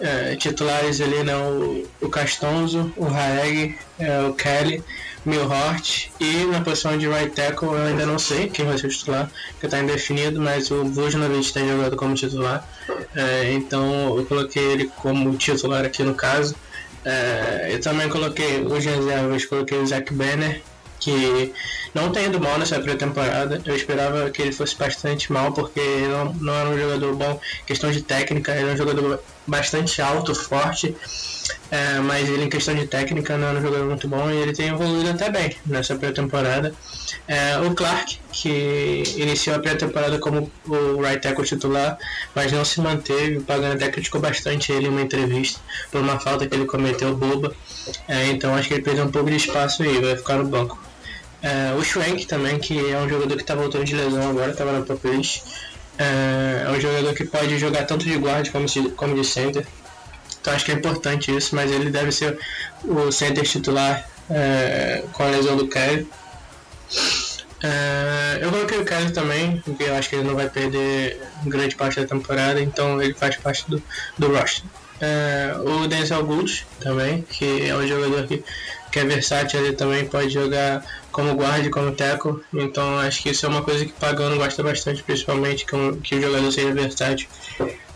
[0.00, 1.36] é, titulares ali, né?
[1.36, 4.82] O, o Castonzo, o Raeg, é, o Kelly,
[5.26, 8.90] Milhort e na posição de right tackle eu ainda não sei quem vai ser o
[8.90, 9.28] titular,
[9.58, 12.66] que está indefinido, mas o Vujnovic tem jogado como titular,
[13.14, 16.54] é, então eu coloquei ele como titular aqui no caso.
[17.04, 20.60] É, eu também coloquei os reservas, coloquei o Zach Banner,
[20.98, 21.52] que
[21.94, 23.60] não tem ido mal nessa pré-temporada.
[23.64, 27.90] Eu esperava que ele fosse bastante mal, porque não, não era um jogador bom questão
[27.90, 30.94] de técnica, ele é um jogador bastante alto, forte,
[31.70, 34.52] é, mas ele em questão de técnica não era um jogador muito bom e ele
[34.52, 36.74] tem evoluído até bem nessa pré-temporada.
[37.28, 41.98] É, o Clark, que iniciou a pré-temporada como o right tackle titular,
[42.34, 46.18] mas não se manteve, o Pagano até criticou bastante ele em uma entrevista por uma
[46.18, 47.54] falta que ele cometeu boba,
[48.08, 50.86] é, então acho que ele perdeu um pouco de espaço aí, vai ficar no banco.
[51.42, 54.72] É, o Schwenk também, que é um jogador que está voltando de lesão agora, estava
[54.72, 55.42] na list.
[55.98, 59.66] É, é um jogador que pode jogar tanto de guarda como de, como de center.
[60.40, 62.38] Então acho que é importante isso, mas ele deve ser
[62.84, 66.06] o center titular é, com a lesão do Kelly.
[67.62, 71.74] É, eu coloquei o Kelly também, porque eu acho que ele não vai perder grande
[71.74, 73.82] parte da temporada, então ele faz parte do,
[74.18, 74.64] do roster.
[75.00, 78.42] É, o Denzel Gould também, que é um jogador que,
[78.90, 80.84] que é versátil, ele também pode jogar
[81.16, 85.02] como guarda, como tackle, então acho que isso é uma coisa que Pagano gosta bastante,
[85.02, 87.26] principalmente que, um, que o jogador seja versátil.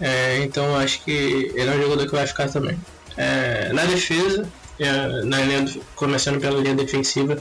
[0.00, 2.78] É, então acho que ele é um jogador que vai ficar também.
[3.18, 7.36] É, na defesa, é, na linha, começando pela linha defensiva,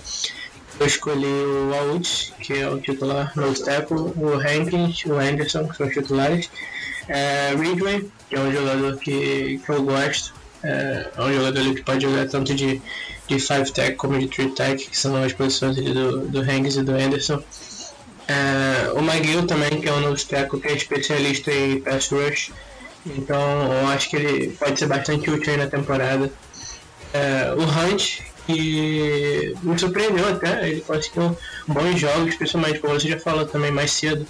[0.78, 5.78] eu escolhi o Ault, que é o titular no tackle, o Hankins, o Anderson, que
[5.78, 6.50] são os titulares,
[7.08, 7.52] é,
[8.28, 12.28] que é um jogador que, que eu gosto, é, é um jogador que pode jogar
[12.28, 12.82] tanto de,
[13.30, 16.84] de 5 tech como de 3 tech, que são as posições do, do Hankins e
[16.84, 17.42] do Anderson.
[18.28, 22.52] É, o McGill também, que é um novo tackle, que é especialista em pass rush,
[23.06, 26.32] então eu acho que ele pode ser bastante útil na temporada.
[27.14, 31.38] É, o Hunt, que me surpreendeu até, ele conseguiu
[31.68, 34.26] bons jogos, principalmente como você já falou também mais cedo.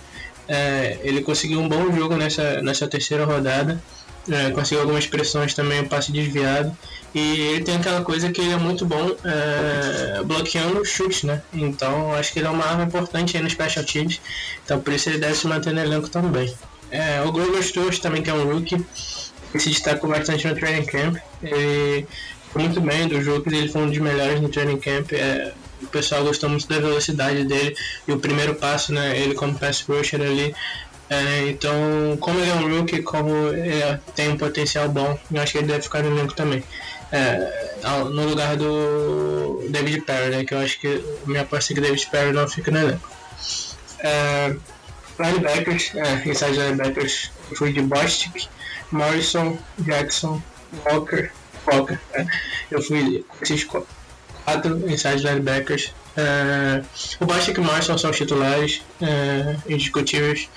[0.47, 3.81] É, ele conseguiu um bom jogo nessa, nessa terceira rodada,
[4.27, 6.75] é, conseguiu algumas pressões também, um passe desviado.
[7.13, 11.41] E ele tem aquela coisa que ele é muito bom é, bloqueando chutes, né?
[11.53, 14.21] Então acho que ele é uma arma importante aí no Special Teams.
[14.63, 16.53] Então por isso ele deve se manter no elenco também.
[16.91, 18.83] É, o Grover Stokes também que é um rookie,
[19.51, 21.17] que se destacou bastante no training camp.
[21.41, 22.07] Ele
[22.51, 25.11] foi muito bem do jogo, ele foi um dos melhores no training camp.
[25.13, 25.51] É,
[25.81, 27.75] o pessoal gostou muito da velocidade dele
[28.07, 29.17] e o primeiro passo, né?
[29.17, 30.53] Ele como pass rusher ali.
[31.09, 31.73] É, então,
[32.19, 35.67] como ele é um rookie, como ele tem um potencial bom, eu acho que ele
[35.67, 36.63] deve ficar no elenco também.
[37.11, 37.77] É,
[38.11, 40.45] no lugar do David Perry, né?
[40.45, 43.09] Que eu acho que minha aposta é que David Perry não fica no elenco.
[43.99, 44.55] É,
[45.19, 48.47] linebackers, é, inside linebackers, fui de Bostic,
[48.91, 50.41] Morrison, Jackson,
[50.85, 51.31] Walker,
[51.65, 51.99] Walker.
[52.13, 52.25] É,
[52.69, 55.91] eu fui esses quatro inside linebackers.
[56.15, 56.83] É,
[57.19, 60.47] o Bostic e o Morrison são os titulares é, indiscutíveis.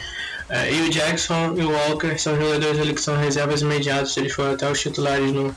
[0.49, 4.33] É, e o Jackson e o Walker são jogadores ali que são reservas imediatas, eles
[4.33, 5.55] foram até os titulares no,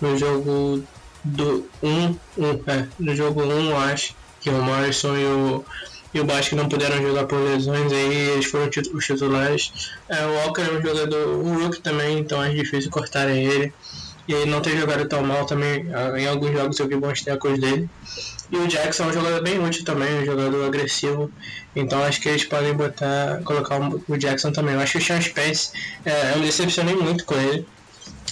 [0.00, 0.82] no jogo
[1.24, 5.64] do 1, um, um, é, no jogo 1 um, acho, que o Morrison e o,
[6.12, 9.92] e o Basque não puderam jogar por lesões, aí eles foram os titulares.
[10.08, 13.72] É, o Walker é um jogador, um rookie também, então é difícil cortar ele.
[14.28, 15.84] E ele não tem jogado tão mal também,
[16.16, 17.90] em alguns jogos eu vi bons tecos dele.
[18.52, 21.32] E o Jackson é um jogador bem útil também, um jogador agressivo.
[21.74, 24.74] Então acho que eles podem botar, colocar o Jackson também.
[24.74, 25.70] Eu acho que o Sean Spence,
[26.04, 27.66] é, eu me decepcionei muito com ele.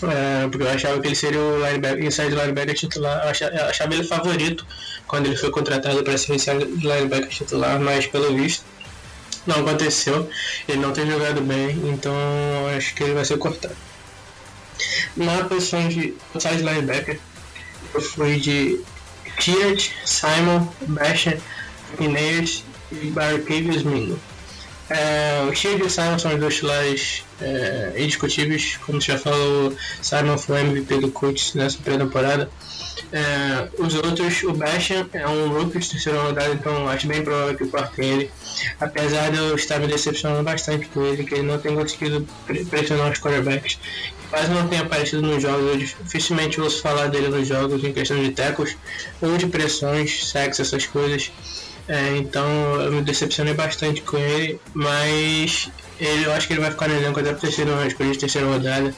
[0.03, 3.25] É, porque eu achava que ele seria o linebacker, inside linebacker titular.
[3.25, 4.67] Eu achava, eu achava ele favorito
[5.07, 8.63] quando ele foi contratado para ser inside linebacker titular, mas pelo visto
[9.47, 10.29] não aconteceu.
[10.69, 12.13] Ele não tem jogado bem, então
[12.77, 13.77] acho que ele vai ser cortado.
[15.17, 17.19] Na posição de inside linebacker,
[17.95, 18.81] eu fui de
[19.41, 21.39] Tiert, Simon, Bashan,
[21.99, 22.63] Inês
[22.93, 24.19] e Barcavius Mingo.
[24.91, 28.77] É, o Tiert e o Simon são os dois titulares é, indiscutíveis.
[28.85, 32.51] Como já falou, Simon foi MVP do Colts nessa pré-temporada.
[33.13, 37.57] É, os outros, o Bashan é um rookie de terceira rodada, então acho bem provável
[37.57, 38.31] que corte ele.
[38.79, 42.27] Apesar de eu estar me decepcionando bastante com ele, que ele não tem conseguido
[42.69, 43.79] pressionar os quarterbacks,
[44.31, 45.67] quase não tem aparecido nos jogos.
[45.67, 48.77] Eu dificilmente ouço falar dele nos jogos em questão de tecos
[49.21, 51.31] ou de pressões, sexo, essas coisas.
[51.89, 52.47] É, então
[52.81, 55.69] eu me decepcionei bastante com ele, mas
[55.99, 58.47] ele, eu acho que ele vai ficar no elenco até ser uma escolha de terceira
[58.47, 58.95] rodada.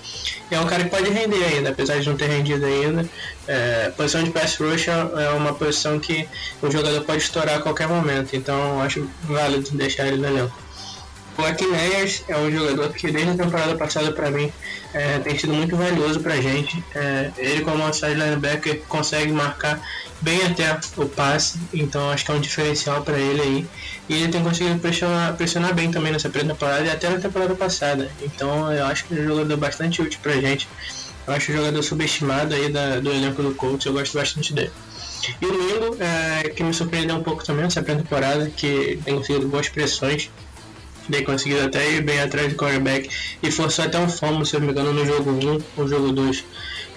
[0.50, 3.08] É um cara que pode render ainda, apesar de não ter rendido ainda.
[3.48, 6.28] É, posição de pass rush é uma posição que
[6.60, 10.56] o jogador pode estourar a qualquer momento, então acho válido deixar ele no elenco.
[11.36, 14.52] O Aquineas é um jogador que desde a temporada passada para mim
[14.92, 16.82] é, tem sido muito valioso para gente.
[16.94, 19.80] É, ele como outside linebacker consegue marcar
[20.20, 23.66] bem até o passe, então acho que é um diferencial para ele aí.
[24.08, 28.10] E ele tem conseguido pressionar, pressionar bem também nessa pré-temporada e até na temporada passada.
[28.20, 30.68] Então eu acho que é um jogador bastante útil para gente.
[31.26, 34.72] Eu acho um jogador subestimado aí da, do elenco do Colts, eu gosto bastante dele.
[35.40, 39.48] E o Lingo, é, que me surpreendeu um pouco também nessa pré-temporada, que tem conseguido
[39.48, 40.28] boas pressões
[41.10, 43.08] tem conseguido até ir bem atrás do quarterback
[43.42, 46.12] e forçou até um fumble, se eu não me engano, no jogo 1 ou jogo
[46.12, 46.44] 2.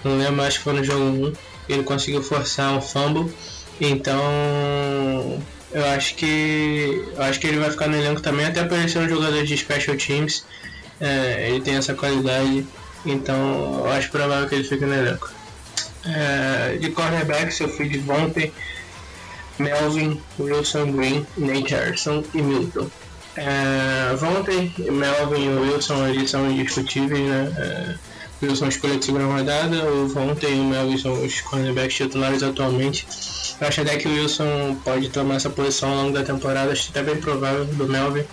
[0.04, 1.32] Não lembro, acho que foi no jogo 1.
[1.68, 3.32] Ele conseguiu forçar um fumble.
[3.80, 4.22] Então
[5.72, 9.08] eu acho que eu acho que ele vai ficar no elenco também, até ser um
[9.08, 10.44] jogador de special teams.
[11.00, 12.66] É, ele tem essa qualidade,
[13.04, 15.30] então eu acho provável que ele fique no elenco.
[16.04, 18.52] É, de cornerbacks eu fui de Vontae,
[19.58, 22.88] Melvin, Wilson Green, Nate Harrison e Milton.
[23.36, 27.52] É, Vontae, Melvin e Wilson ali são indiscutíveis, né?
[27.58, 27.94] É,
[28.42, 33.06] Wilson escolha de segunda rodada, o Vontae e o Melvin são os cornerbacks titulares atualmente.
[33.60, 36.90] Eu acho até que o Wilson pode tomar essa posição ao longo da temporada, acho
[36.90, 38.24] até bem provável do Melvin.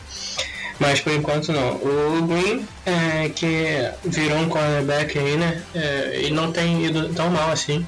[0.79, 1.75] Mas por enquanto não.
[1.75, 5.61] O Green, é, que virou um cornerback aí, né?
[5.73, 7.85] É, e não tem ido tão mal assim.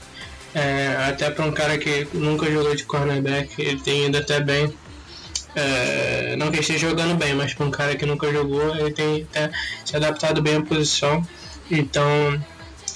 [0.54, 4.74] É, até para um cara que nunca jogou de cornerback, ele tem ido até bem.
[5.56, 9.28] É, não que esteja jogando bem, mas para um cara que nunca jogou, ele tem
[9.32, 9.52] até
[9.86, 11.26] se adaptado bem à posição.
[11.72, 12.42] Então,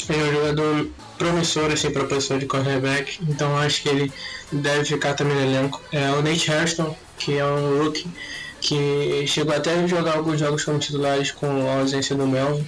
[0.10, 3.20] ele é um jogador promissor assim, para a posição de cornerback.
[3.28, 4.14] Então, acho que ele
[4.52, 5.82] deve ficar também no elenco.
[5.92, 8.08] É o Nate Hairston, que é um rookie
[8.62, 12.68] que chegou até a jogar alguns jogos como titulares com a ausência do Melvin.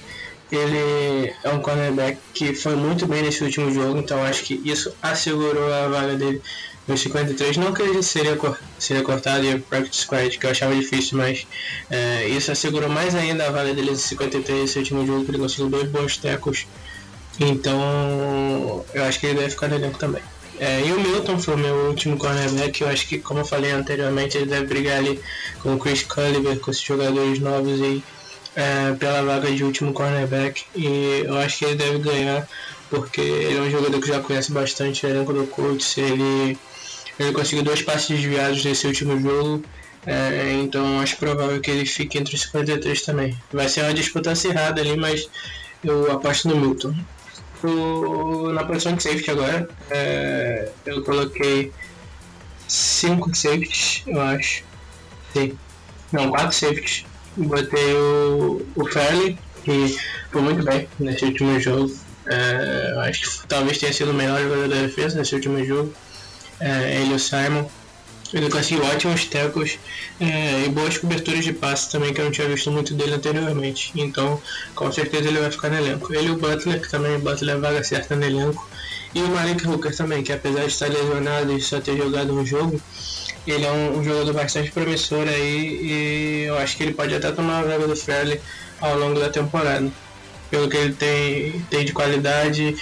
[0.51, 4.93] Ele é um cornerback que foi muito bem nesse último jogo, então acho que isso
[5.01, 6.41] assegurou a vaga dele
[6.87, 7.57] no 53.
[7.57, 8.37] Não que ele seria,
[8.77, 11.47] seria cortado e practice squad, que eu achava difícil, mas
[11.89, 15.39] é, isso assegurou mais ainda a vaga dele no 53 esse último jogo, que ele
[15.39, 16.67] conseguiu dois bons tecos.
[17.39, 20.21] Então eu acho que ele deve ficar no elenco também.
[20.59, 22.81] É, e o Milton foi o meu último cornerback.
[22.81, 25.19] Eu acho que, como eu falei anteriormente, ele deve brigar ali
[25.59, 28.03] com o Chris Culliver, com esses jogadores novos aí,
[28.55, 30.63] é, pela vaga de último cornerback.
[30.75, 32.47] E eu acho que ele deve ganhar,
[32.89, 35.97] porque ele é um jogador que já conhece bastante o elenco do Colts.
[35.97, 36.57] Ele
[37.19, 39.63] ele conseguiu dois passes desviados nesse último jogo.
[40.05, 43.37] É, então acho provável que ele fique entre os 53 também.
[43.51, 45.29] Vai ser uma disputa acirrada ali, mas
[45.83, 46.95] eu aposto no Milton.
[48.55, 51.71] Na posição de safety agora, é, eu coloquei
[52.67, 54.63] cinco safeties, eu acho.
[55.33, 55.55] Sim.
[56.11, 57.05] Não, quatro safeties.
[57.37, 59.97] Botei o, o Fairley, que
[60.31, 61.91] foi muito bem nesse último jogo.
[62.27, 65.91] É, acho que talvez tenha sido o melhor jogador da defesa nesse último jogo
[66.61, 67.67] é, ele e o Simon.
[68.33, 69.77] Ele conseguiu ótimos tecos
[70.17, 73.91] é, e boas coberturas de passe também, que eu não tinha visto muito dele anteriormente.
[73.93, 74.41] Então,
[74.73, 76.13] com certeza ele vai ficar no elenco.
[76.13, 78.65] Ele e o Butler, que também o Butler é vaga certa no elenco.
[79.13, 82.45] E o Malik Hooker também, que apesar de estar lesionado e só ter jogado um
[82.45, 82.81] jogo,
[83.47, 87.31] ele é um, um, jogador bastante promissor aí e eu acho que ele pode até
[87.31, 88.39] tomar a vaga do Fairley
[88.79, 89.89] ao longo da temporada.
[90.49, 92.75] Pelo que ele tem, tem de qualidade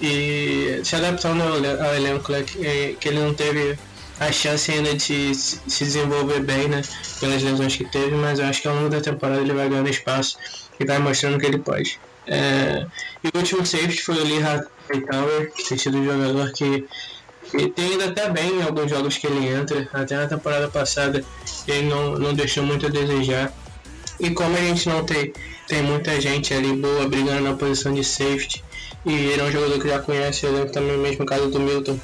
[0.00, 3.76] e se adaptando ao, elenco, né, que, que ele não teve
[4.20, 6.82] a chance ainda de se desenvolver bem, né,
[7.20, 9.88] pelas lesões que teve, mas eu acho que ao longo da temporada ele vai ganhando
[9.88, 10.38] espaço
[10.78, 12.00] e vai mostrando que ele pode.
[12.26, 12.86] É,
[13.24, 16.86] e o último safety foi o Lee Hightower, que tem sido um jogador que
[17.54, 19.88] Ele tem ido até bem em alguns jogos que ele entra.
[19.92, 21.24] Até na temporada passada
[21.66, 23.52] ele não, não deixou muito a desejar.
[24.20, 25.32] E como a gente não tem,
[25.68, 28.64] tem muita gente ali boa brigando na posição de safety,
[29.06, 31.98] e ele é um jogador que já conhece, eu lembro também mesmo caso do Milton,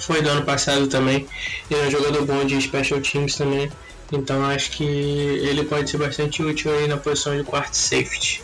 [0.00, 1.26] foi do ano passado também.
[1.70, 3.70] Ele é um jogador bom de special teams também.
[4.12, 8.42] Então acho que ele pode ser bastante útil aí na posição de quarto safety.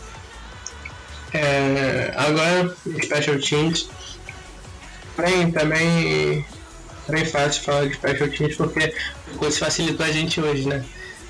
[1.32, 3.88] É, agora, special teams.
[5.16, 6.44] Bem, também
[7.08, 8.94] bem fácil falar de special teams porque
[9.34, 10.84] o coisa facilitou a gente hoje, né?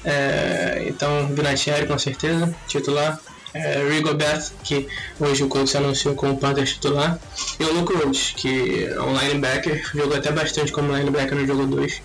[0.05, 3.19] É, então, Vinatieri com certeza, titular.
[3.55, 4.89] É, Rigobert, que
[5.21, 7.19] hoje o Colts anunciou como Panthers titular.
[7.61, 11.65] E o Luke Rhodes, que é um linebacker, jogou até bastante como linebacker no jogo
[11.67, 12.03] 2.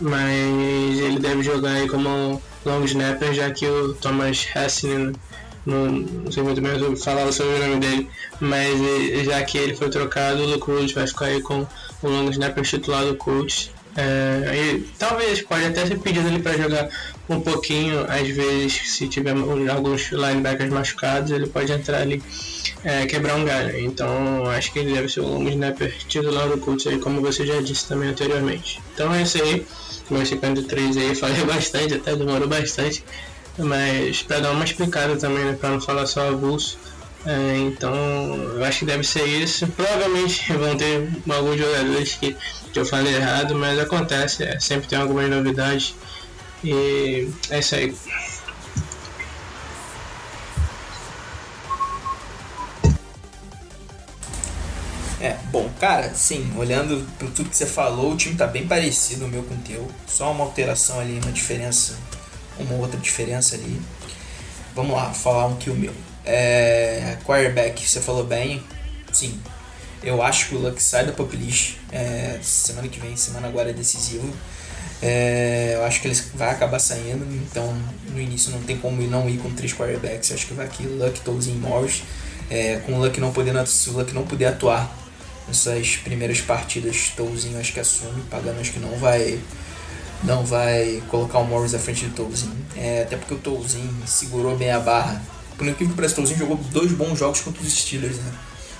[0.00, 5.12] Mas ele deve jogar aí como long snapper, já que o Thomas Hassinen
[5.66, 8.08] não, não sei muito bem falar sobre o nome dele,
[8.40, 8.78] mas
[9.24, 11.66] já que ele foi trocado, o Rhodes vai ficar aí com
[12.02, 13.70] o long snapper titular do Colts.
[13.98, 16.88] É, talvez pode até ser pedido ele para jogar
[17.28, 19.34] um pouquinho, às vezes, se tiver
[19.70, 22.22] alguns linebackers machucados, ele pode entrar ali
[22.84, 23.78] é, quebrar um galho.
[23.78, 27.44] Então acho que ele deve ser o long snapper titular do Colts aí, como você
[27.46, 28.80] já disse também anteriormente.
[28.94, 29.66] Então é isso aí,
[30.10, 33.02] meus 53 aí, falei bastante, até demorou bastante,
[33.58, 36.78] mas para dar uma explicada também, né, para não falar só avulso.
[37.24, 39.66] É, então, eu acho que deve ser isso.
[39.68, 42.36] Provavelmente vão ter alguns jogadores que,
[42.72, 45.94] que eu falei errado, mas acontece, é, sempre tem algumas novidades.
[46.62, 47.94] E é isso aí.
[55.20, 59.24] É, bom, cara, sim, olhando por tudo que você falou, o time tá bem parecido
[59.24, 59.90] o meu com o teu.
[60.06, 61.96] Só uma alteração ali, uma diferença,
[62.58, 63.80] uma outra diferença ali.
[64.74, 65.92] Vamos lá, falar um que o meu.
[66.24, 68.62] É, quarterback, você falou bem.
[69.12, 69.40] Sim,
[70.02, 73.70] eu acho que o Luck sai da pop list é, semana que vem, semana agora
[73.70, 74.26] é decisiva.
[75.02, 77.74] É, eu acho que ele vai acabar saindo, então
[78.10, 80.30] no início não tem como não ir com três quarterbacks.
[80.30, 82.02] Eu acho que vai aqui Luck, Tolzien e Morris.
[82.48, 84.94] É, com o Luck não podendo, se o Luck não puder atuar
[85.48, 89.38] nessas primeiras partidas, Tolzien acho que assume, Pagano acho que não vai
[90.24, 92.52] não vai colocar o Morris à frente do Tolzien.
[92.76, 95.22] É, até porque o Tolzien segurou bem a barra
[95.56, 98.32] por incrível que pareça, o Tolzinho jogou dois bons jogos contra os Steelers, né?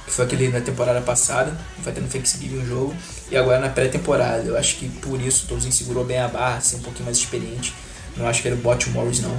[0.05, 2.95] Que foi aquele na temporada passada, vai no Thanksgiving um jogo,
[3.31, 4.45] e agora na pré-temporada.
[4.45, 7.17] Eu acho que por isso o Tolzinho segurou bem a barra, ser um pouquinho mais
[7.17, 7.75] experiente.
[8.17, 9.37] Não acho que ele bote o Morris, não.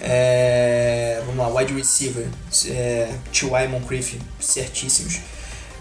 [0.00, 2.26] É, vamos lá, wide receiver,
[2.68, 3.68] é, T.Y.
[3.68, 5.20] Moncrief, certíssimos.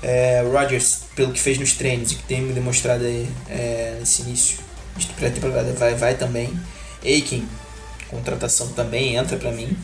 [0.01, 4.23] É, Rodgers, pelo que fez nos treinos e que tem me demonstrado aí é, nesse
[4.23, 4.64] início
[5.17, 6.57] pré-temporada, vai, vai também.
[7.03, 7.47] Aiken,
[8.09, 9.75] contratação também entra para mim.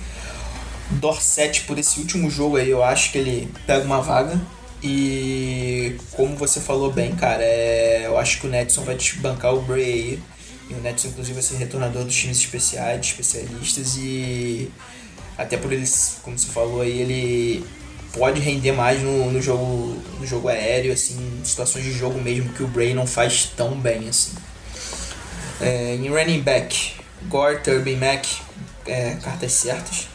[0.92, 4.40] Dorset por esse último jogo aí, eu acho que ele pega uma vaga.
[4.84, 9.62] E como você falou bem, cara, é, eu acho que o Netson vai bancar o
[9.62, 10.24] Bray aí.
[10.70, 13.98] E o Netson, inclusive, vai ser retornador dos times especiais, especialistas.
[13.98, 14.72] E
[15.38, 17.66] até por eles, como você falou aí, ele
[18.14, 22.64] pode render mais no, no, jogo, no jogo aéreo, assim, situações de jogo mesmo que
[22.64, 24.32] o Bray não faz tão bem, assim.
[25.62, 26.96] É, em running back,
[27.28, 28.26] Gore, Turbin Mac,
[28.86, 30.08] é, cartas certas.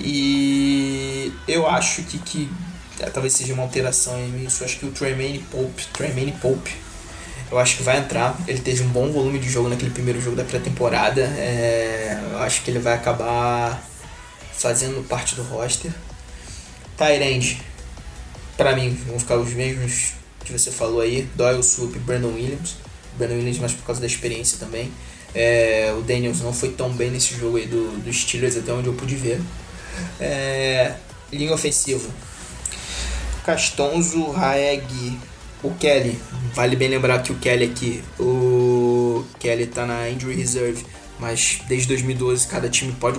[0.00, 2.50] E eu acho que, que
[3.00, 4.64] é, talvez seja uma alteração nisso.
[4.64, 6.76] Acho que o Tremaine Pope, Tremaine Pope,
[7.50, 8.36] eu acho que vai entrar.
[8.46, 11.22] Ele teve um bom volume de jogo naquele primeiro jogo da pré-temporada.
[11.22, 13.82] É, eu acho que ele vai acabar
[14.52, 15.92] fazendo parte do roster.
[16.96, 17.60] Tyrande,
[18.56, 20.12] para mim, vão ficar os mesmos
[20.44, 22.76] que você falou aí: Doyle, Swoop Brandon Williams.
[23.16, 24.90] Brandon Williams, mais por causa da experiência também.
[25.34, 28.86] É, o Daniels não foi tão bem nesse jogo aí do, do Steelers, até onde
[28.86, 29.40] eu pude ver.
[30.20, 30.94] É,
[31.32, 32.08] linha ofensiva.
[33.44, 35.18] Castonzo, Raeg,
[35.62, 36.18] o Kelly.
[36.54, 40.84] Vale bem lembrar que o Kelly aqui, o Kelly tá na Injury Reserve,
[41.18, 43.18] mas desde 2012 cada time pode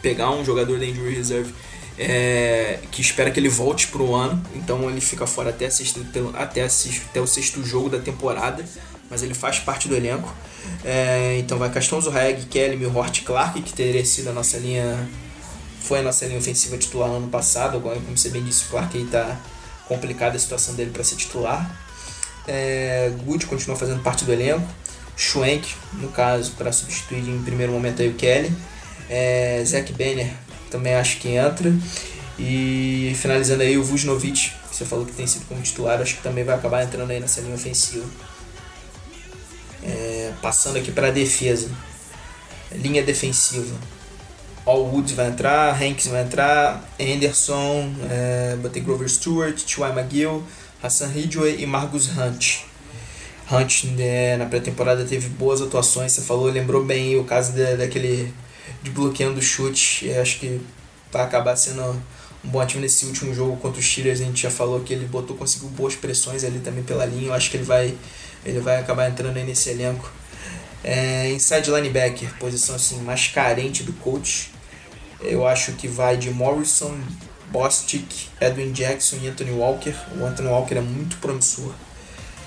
[0.00, 1.52] pegar um jogador da Injury Reserve
[1.98, 6.00] é, que espera que ele volte pro ano, então ele fica fora até, sexta,
[6.34, 8.64] até, até o sexto jogo da temporada,
[9.14, 10.34] mas ele faz parte do elenco.
[10.84, 15.08] É, então vai Caston Zurreg, Kelly, Milhort Clark, que teria sido a nossa linha.
[15.82, 17.76] Foi a nossa linha ofensiva titular no ano passado.
[17.76, 19.38] Agora, como você bem disse, o Clark aí tá
[19.86, 21.80] complicada a situação dele para ser titular.
[22.48, 24.66] É, Good continua fazendo parte do elenco.
[25.16, 28.52] Schwenk, no caso, para substituir em primeiro momento aí o Kelly.
[29.08, 30.32] É, Zach Banner
[30.72, 31.72] também acho que entra.
[32.36, 36.22] E finalizando aí o Vujnovic, que você falou que tem sido como titular, acho que
[36.22, 38.04] também vai acabar entrando aí nessa linha ofensiva.
[40.44, 41.70] Passando aqui para a defesa.
[42.70, 43.74] Linha defensiva.
[44.66, 49.98] All Woods vai entrar, Hanks vai entrar, Anderson, é, botei Grover Stewart, T.Y.
[49.98, 50.44] McGill,
[50.82, 52.58] Hassan Ridgway e Marcus Hunt.
[53.50, 58.30] Hunt né, na pré-temporada teve boas atuações, você falou, lembrou bem o caso de, daquele
[58.82, 60.60] de bloqueando chute, e acho que
[61.10, 61.82] vai acabar sendo
[62.44, 65.06] um bom time nesse último jogo contra os Steelers, a gente já falou que ele
[65.06, 67.94] botou, conseguiu boas pressões ali também pela linha, eu acho que ele vai,
[68.44, 70.12] ele vai acabar entrando aí nesse elenco.
[70.84, 74.52] É, inside linebacker, posição assim mais carente do coach,
[75.20, 76.94] eu acho que vai de Morrison,
[77.50, 79.94] Bostic, Edwin Jackson e Anthony Walker.
[80.20, 81.72] O Anthony Walker é muito promissor.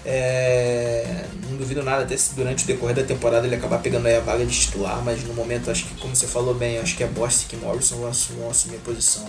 [0.05, 4.19] É, não duvido nada até se durante o decorrer da temporada ele acabar pegando a
[4.21, 7.07] vaga de titular, mas no momento acho que, como você falou bem, acho que é
[7.07, 9.27] Bostic e Morrison vão assumir a posição.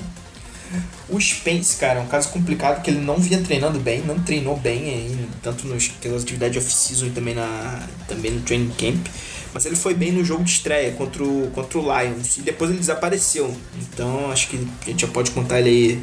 [1.08, 4.56] O Spence, cara, é um caso complicado porque ele não vinha treinando bem, não treinou
[4.56, 5.90] bem aí, tanto nas
[6.22, 9.06] atividades off-season e também, na, também no training camp.
[9.52, 12.70] Mas ele foi bem no jogo de estreia contra o, contra o Lions e depois
[12.70, 13.56] ele desapareceu.
[13.80, 16.02] Então acho que a gente já pode contar ele aí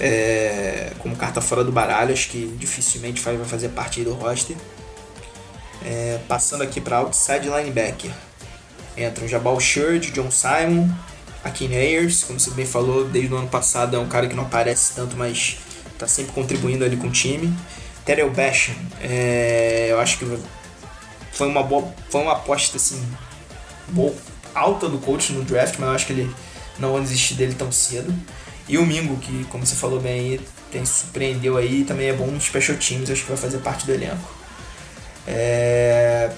[0.00, 2.12] é, como carta fora do baralho.
[2.12, 4.56] Acho que dificilmente vai fazer parte do roster.
[5.84, 8.10] É, passando aqui para outside linebacker.
[8.96, 10.90] Entram Jabal Shurd, John Simon,
[11.42, 14.44] Akin Ayers, como você bem falou, desde o ano passado é um cara que não
[14.44, 15.58] aparece tanto, mas
[15.92, 17.52] está sempre contribuindo ali com o time.
[18.04, 20.38] Terrell Basham, é, eu acho que
[21.32, 23.02] foi uma boa, foi uma aposta assim
[23.88, 24.14] boa,
[24.54, 26.34] alta do coach no draft, mas eu acho que ele
[26.78, 28.12] não vai desistir dele tão cedo.
[28.68, 32.26] E o Mingo, que como você falou bem aí, tem surpreendeu aí, também é bom
[32.26, 34.30] no special teams, acho que vai fazer parte do elenco.
[35.26, 36.30] É...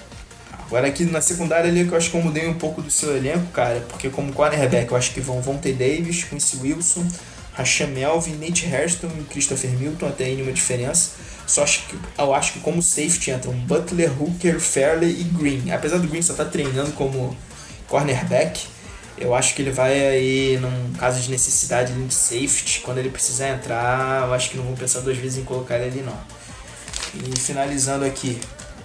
[0.73, 3.15] Agora aqui na secundária ali que eu acho que eu mudei um pouco do seu
[3.15, 5.71] elenco, cara, porque como cornerback eu acho que vão Von T.
[5.71, 7.07] Davis, Quincy Wilson,
[7.53, 11.11] Rasham Melvin, Nate Hairston e Christopher Milton, até aí nenhuma diferença.
[11.47, 15.71] Só acho que eu acho que como safety entram Butler, Hooker, Fairley e Green.
[15.71, 17.37] Apesar do Green só estar tá treinando como
[17.87, 18.65] cornerback,
[19.19, 23.51] eu acho que ele vai aí, num caso de necessidade de safety, quando ele precisar
[23.51, 26.19] entrar, eu acho que não vão pensar duas vezes em colocar ele ali não.
[27.15, 28.41] E finalizando aqui,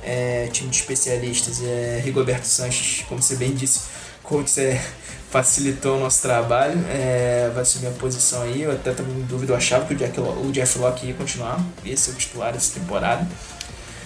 [0.07, 3.81] é, time de especialistas, é Rigoberto Sanches, como você bem disse,
[4.23, 4.81] coach é
[5.29, 8.61] facilitou o nosso trabalho, é, vai assumir a posição aí.
[8.61, 11.97] Eu até também em dúvida, eu achava que o, o Jeff Locke ia continuar, ia
[11.97, 13.27] ser o titular dessa temporada.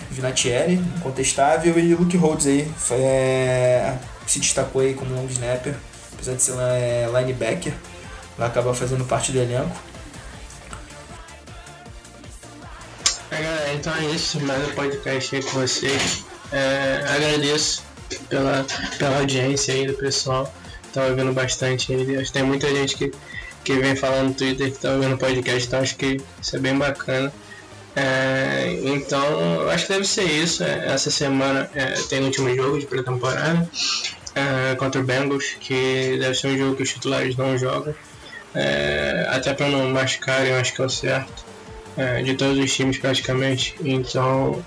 [0.10, 3.98] Vinatieri, incontestável, e Luke Rhodes aí foi, é,
[4.28, 5.76] se destacou aí como long snapper,
[6.14, 7.74] apesar de ser é, linebacker,
[8.38, 9.91] vai acabar fazendo parte do elenco.
[13.32, 16.26] É, então é isso, mais um podcast aí com vocês.
[16.52, 17.82] É, agradeço
[18.30, 18.66] pela,
[19.00, 20.54] pela audiência aí do pessoal
[20.92, 22.18] tá ouvindo bastante ele.
[22.18, 23.12] Acho que tem muita gente que,
[23.64, 26.78] que vem falando no Twitter que tá ouvindo podcast, então acho que isso é bem
[26.78, 27.32] bacana.
[27.96, 30.64] É, então, acho que deve ser isso.
[30.64, 33.70] É, essa semana é, tem o último jogo de pré-temporada
[34.36, 37.94] é, contra o Bengals, que deve ser um jogo que os titulares não jogam.
[38.54, 41.51] É, até para não machucarem, acho que é o certo.
[41.98, 43.76] É, de todos os times praticamente.
[43.84, 44.64] Então,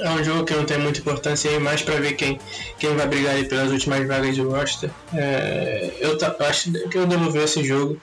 [0.00, 2.40] é um jogo que não tem muita importância aí, mais para ver quem,
[2.78, 4.90] quem vai brigar aí pelas últimas vagas de roster.
[5.14, 8.00] É, eu, acho que eu devo ver esse jogo.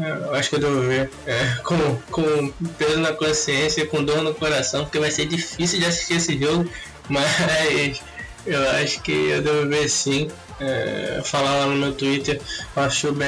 [0.00, 4.22] É, eu acho que eu devo ver é, com, com peso na consciência, com dor
[4.22, 6.68] no coração, porque vai ser difícil de assistir esse jogo,
[7.08, 8.02] mas
[8.46, 10.30] eu acho que eu devo ver sim.
[10.62, 12.38] É, falar lá no meu Twitter,
[12.76, 13.24] acho o BR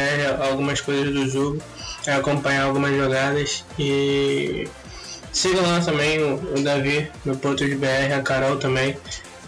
[0.51, 1.63] algumas coisas do jogo,
[2.07, 4.69] é, acompanhar algumas jogadas e
[5.33, 8.97] Siga lá também o, o Davi, no ponto de BR, a Carol também,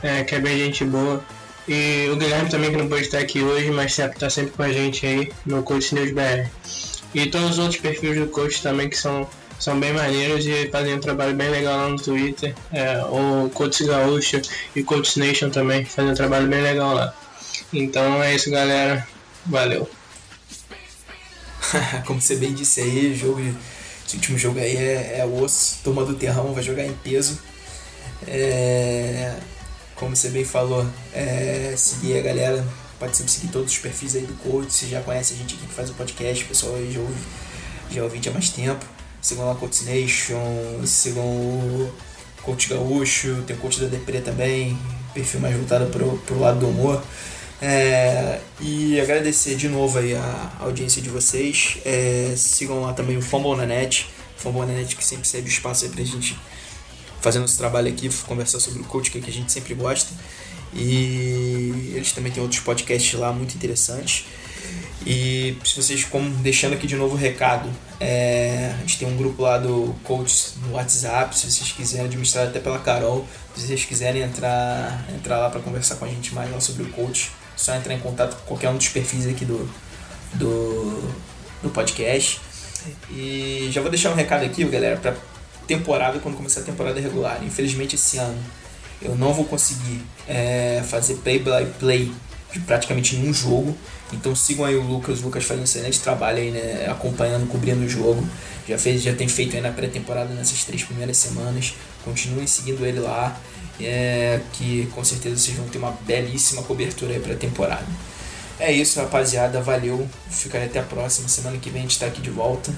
[0.03, 1.23] é, que é bem gente boa.
[1.69, 4.63] E o Guilherme também que não pode estar aqui hoje, mas sempre está sempre com
[4.63, 6.49] a gente aí no Coach News BR.
[7.15, 10.95] E todos os outros perfis do coach também que são, são bem maneiros e fazem
[10.95, 12.55] um trabalho bem legal lá no Twitter.
[12.73, 14.41] É, o Coach Gaúcho
[14.75, 17.15] e o Coach Nation também fazem um trabalho bem legal lá.
[17.73, 19.07] Então é isso galera,
[19.47, 19.89] valeu.
[22.07, 23.41] Como você bem disse aí, jogo
[24.07, 27.39] esse último jogo aí é, é osso, turma do terrão vai jogar em peso.
[28.27, 29.35] É,
[29.97, 32.67] como você bem falou, é, seguir a galera,
[32.99, 35.67] pode sempre seguir todos os perfis aí do coach, você já conhece a gente aqui
[35.67, 37.15] que faz o podcast, o pessoal aí já ouve,
[37.91, 38.85] já ouvi há mais tempo.
[39.25, 41.91] Sigam lá Coach Nation, sigam o
[42.43, 44.79] Coach Gaúcho, tem o Coach da Depre também,
[45.15, 47.03] perfil mais voltado pro, pro lado do humor.
[47.63, 51.79] É, e agradecer de novo aí a audiência de vocês.
[51.87, 54.11] É, sigam lá também o Fumble na Net.
[54.37, 56.39] Fumble na Net que sempre o espaço aí pra gente
[57.23, 60.13] fazer nosso trabalho aqui, conversar sobre o coach que a gente sempre gosta.
[60.75, 64.27] E eles também têm outros podcasts lá muito interessantes.
[65.07, 67.69] E se vocês, como deixando aqui de novo o recado,
[68.01, 72.49] é, a gente tem um grupo lá do coach no WhatsApp, se vocês quiserem, administrar
[72.49, 76.51] até pela Carol, se vocês quiserem entrar, entrar lá para conversar com a gente mais
[76.51, 79.69] lá sobre o coach, Só entrar em contato com qualquer um dos perfis aqui do,
[80.35, 81.13] do,
[81.63, 82.41] do podcast.
[83.11, 85.15] E já vou deixar um recado aqui, galera, pra
[85.67, 87.43] temporada, quando começar a temporada regular.
[87.45, 88.43] Infelizmente esse ano
[89.01, 92.13] eu não vou conseguir é, fazer play by play
[92.55, 93.77] de praticamente nenhum jogo.
[94.13, 97.85] Então sigam aí o Lucas, o Lucas faz um excelente trabalho aí, né, acompanhando, cobrindo
[97.85, 98.27] o jogo.
[98.69, 101.75] Já fez, já tem feito aí na pré-temporada nessas três primeiras semanas.
[102.05, 103.39] Continuem seguindo ele lá,
[103.81, 107.87] é, que com certeza vocês vão ter uma belíssima cobertura aí pra temporada.
[108.59, 109.61] É isso, rapaziada.
[109.61, 110.09] Valeu.
[110.31, 111.29] Ficarei até a próxima.
[111.29, 112.73] Semana que vem a gente tá aqui de volta.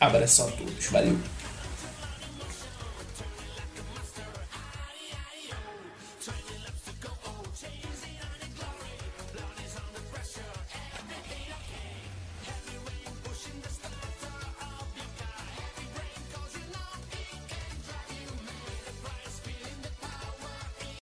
[0.00, 0.86] Abração a todos.
[0.86, 1.18] Valeu.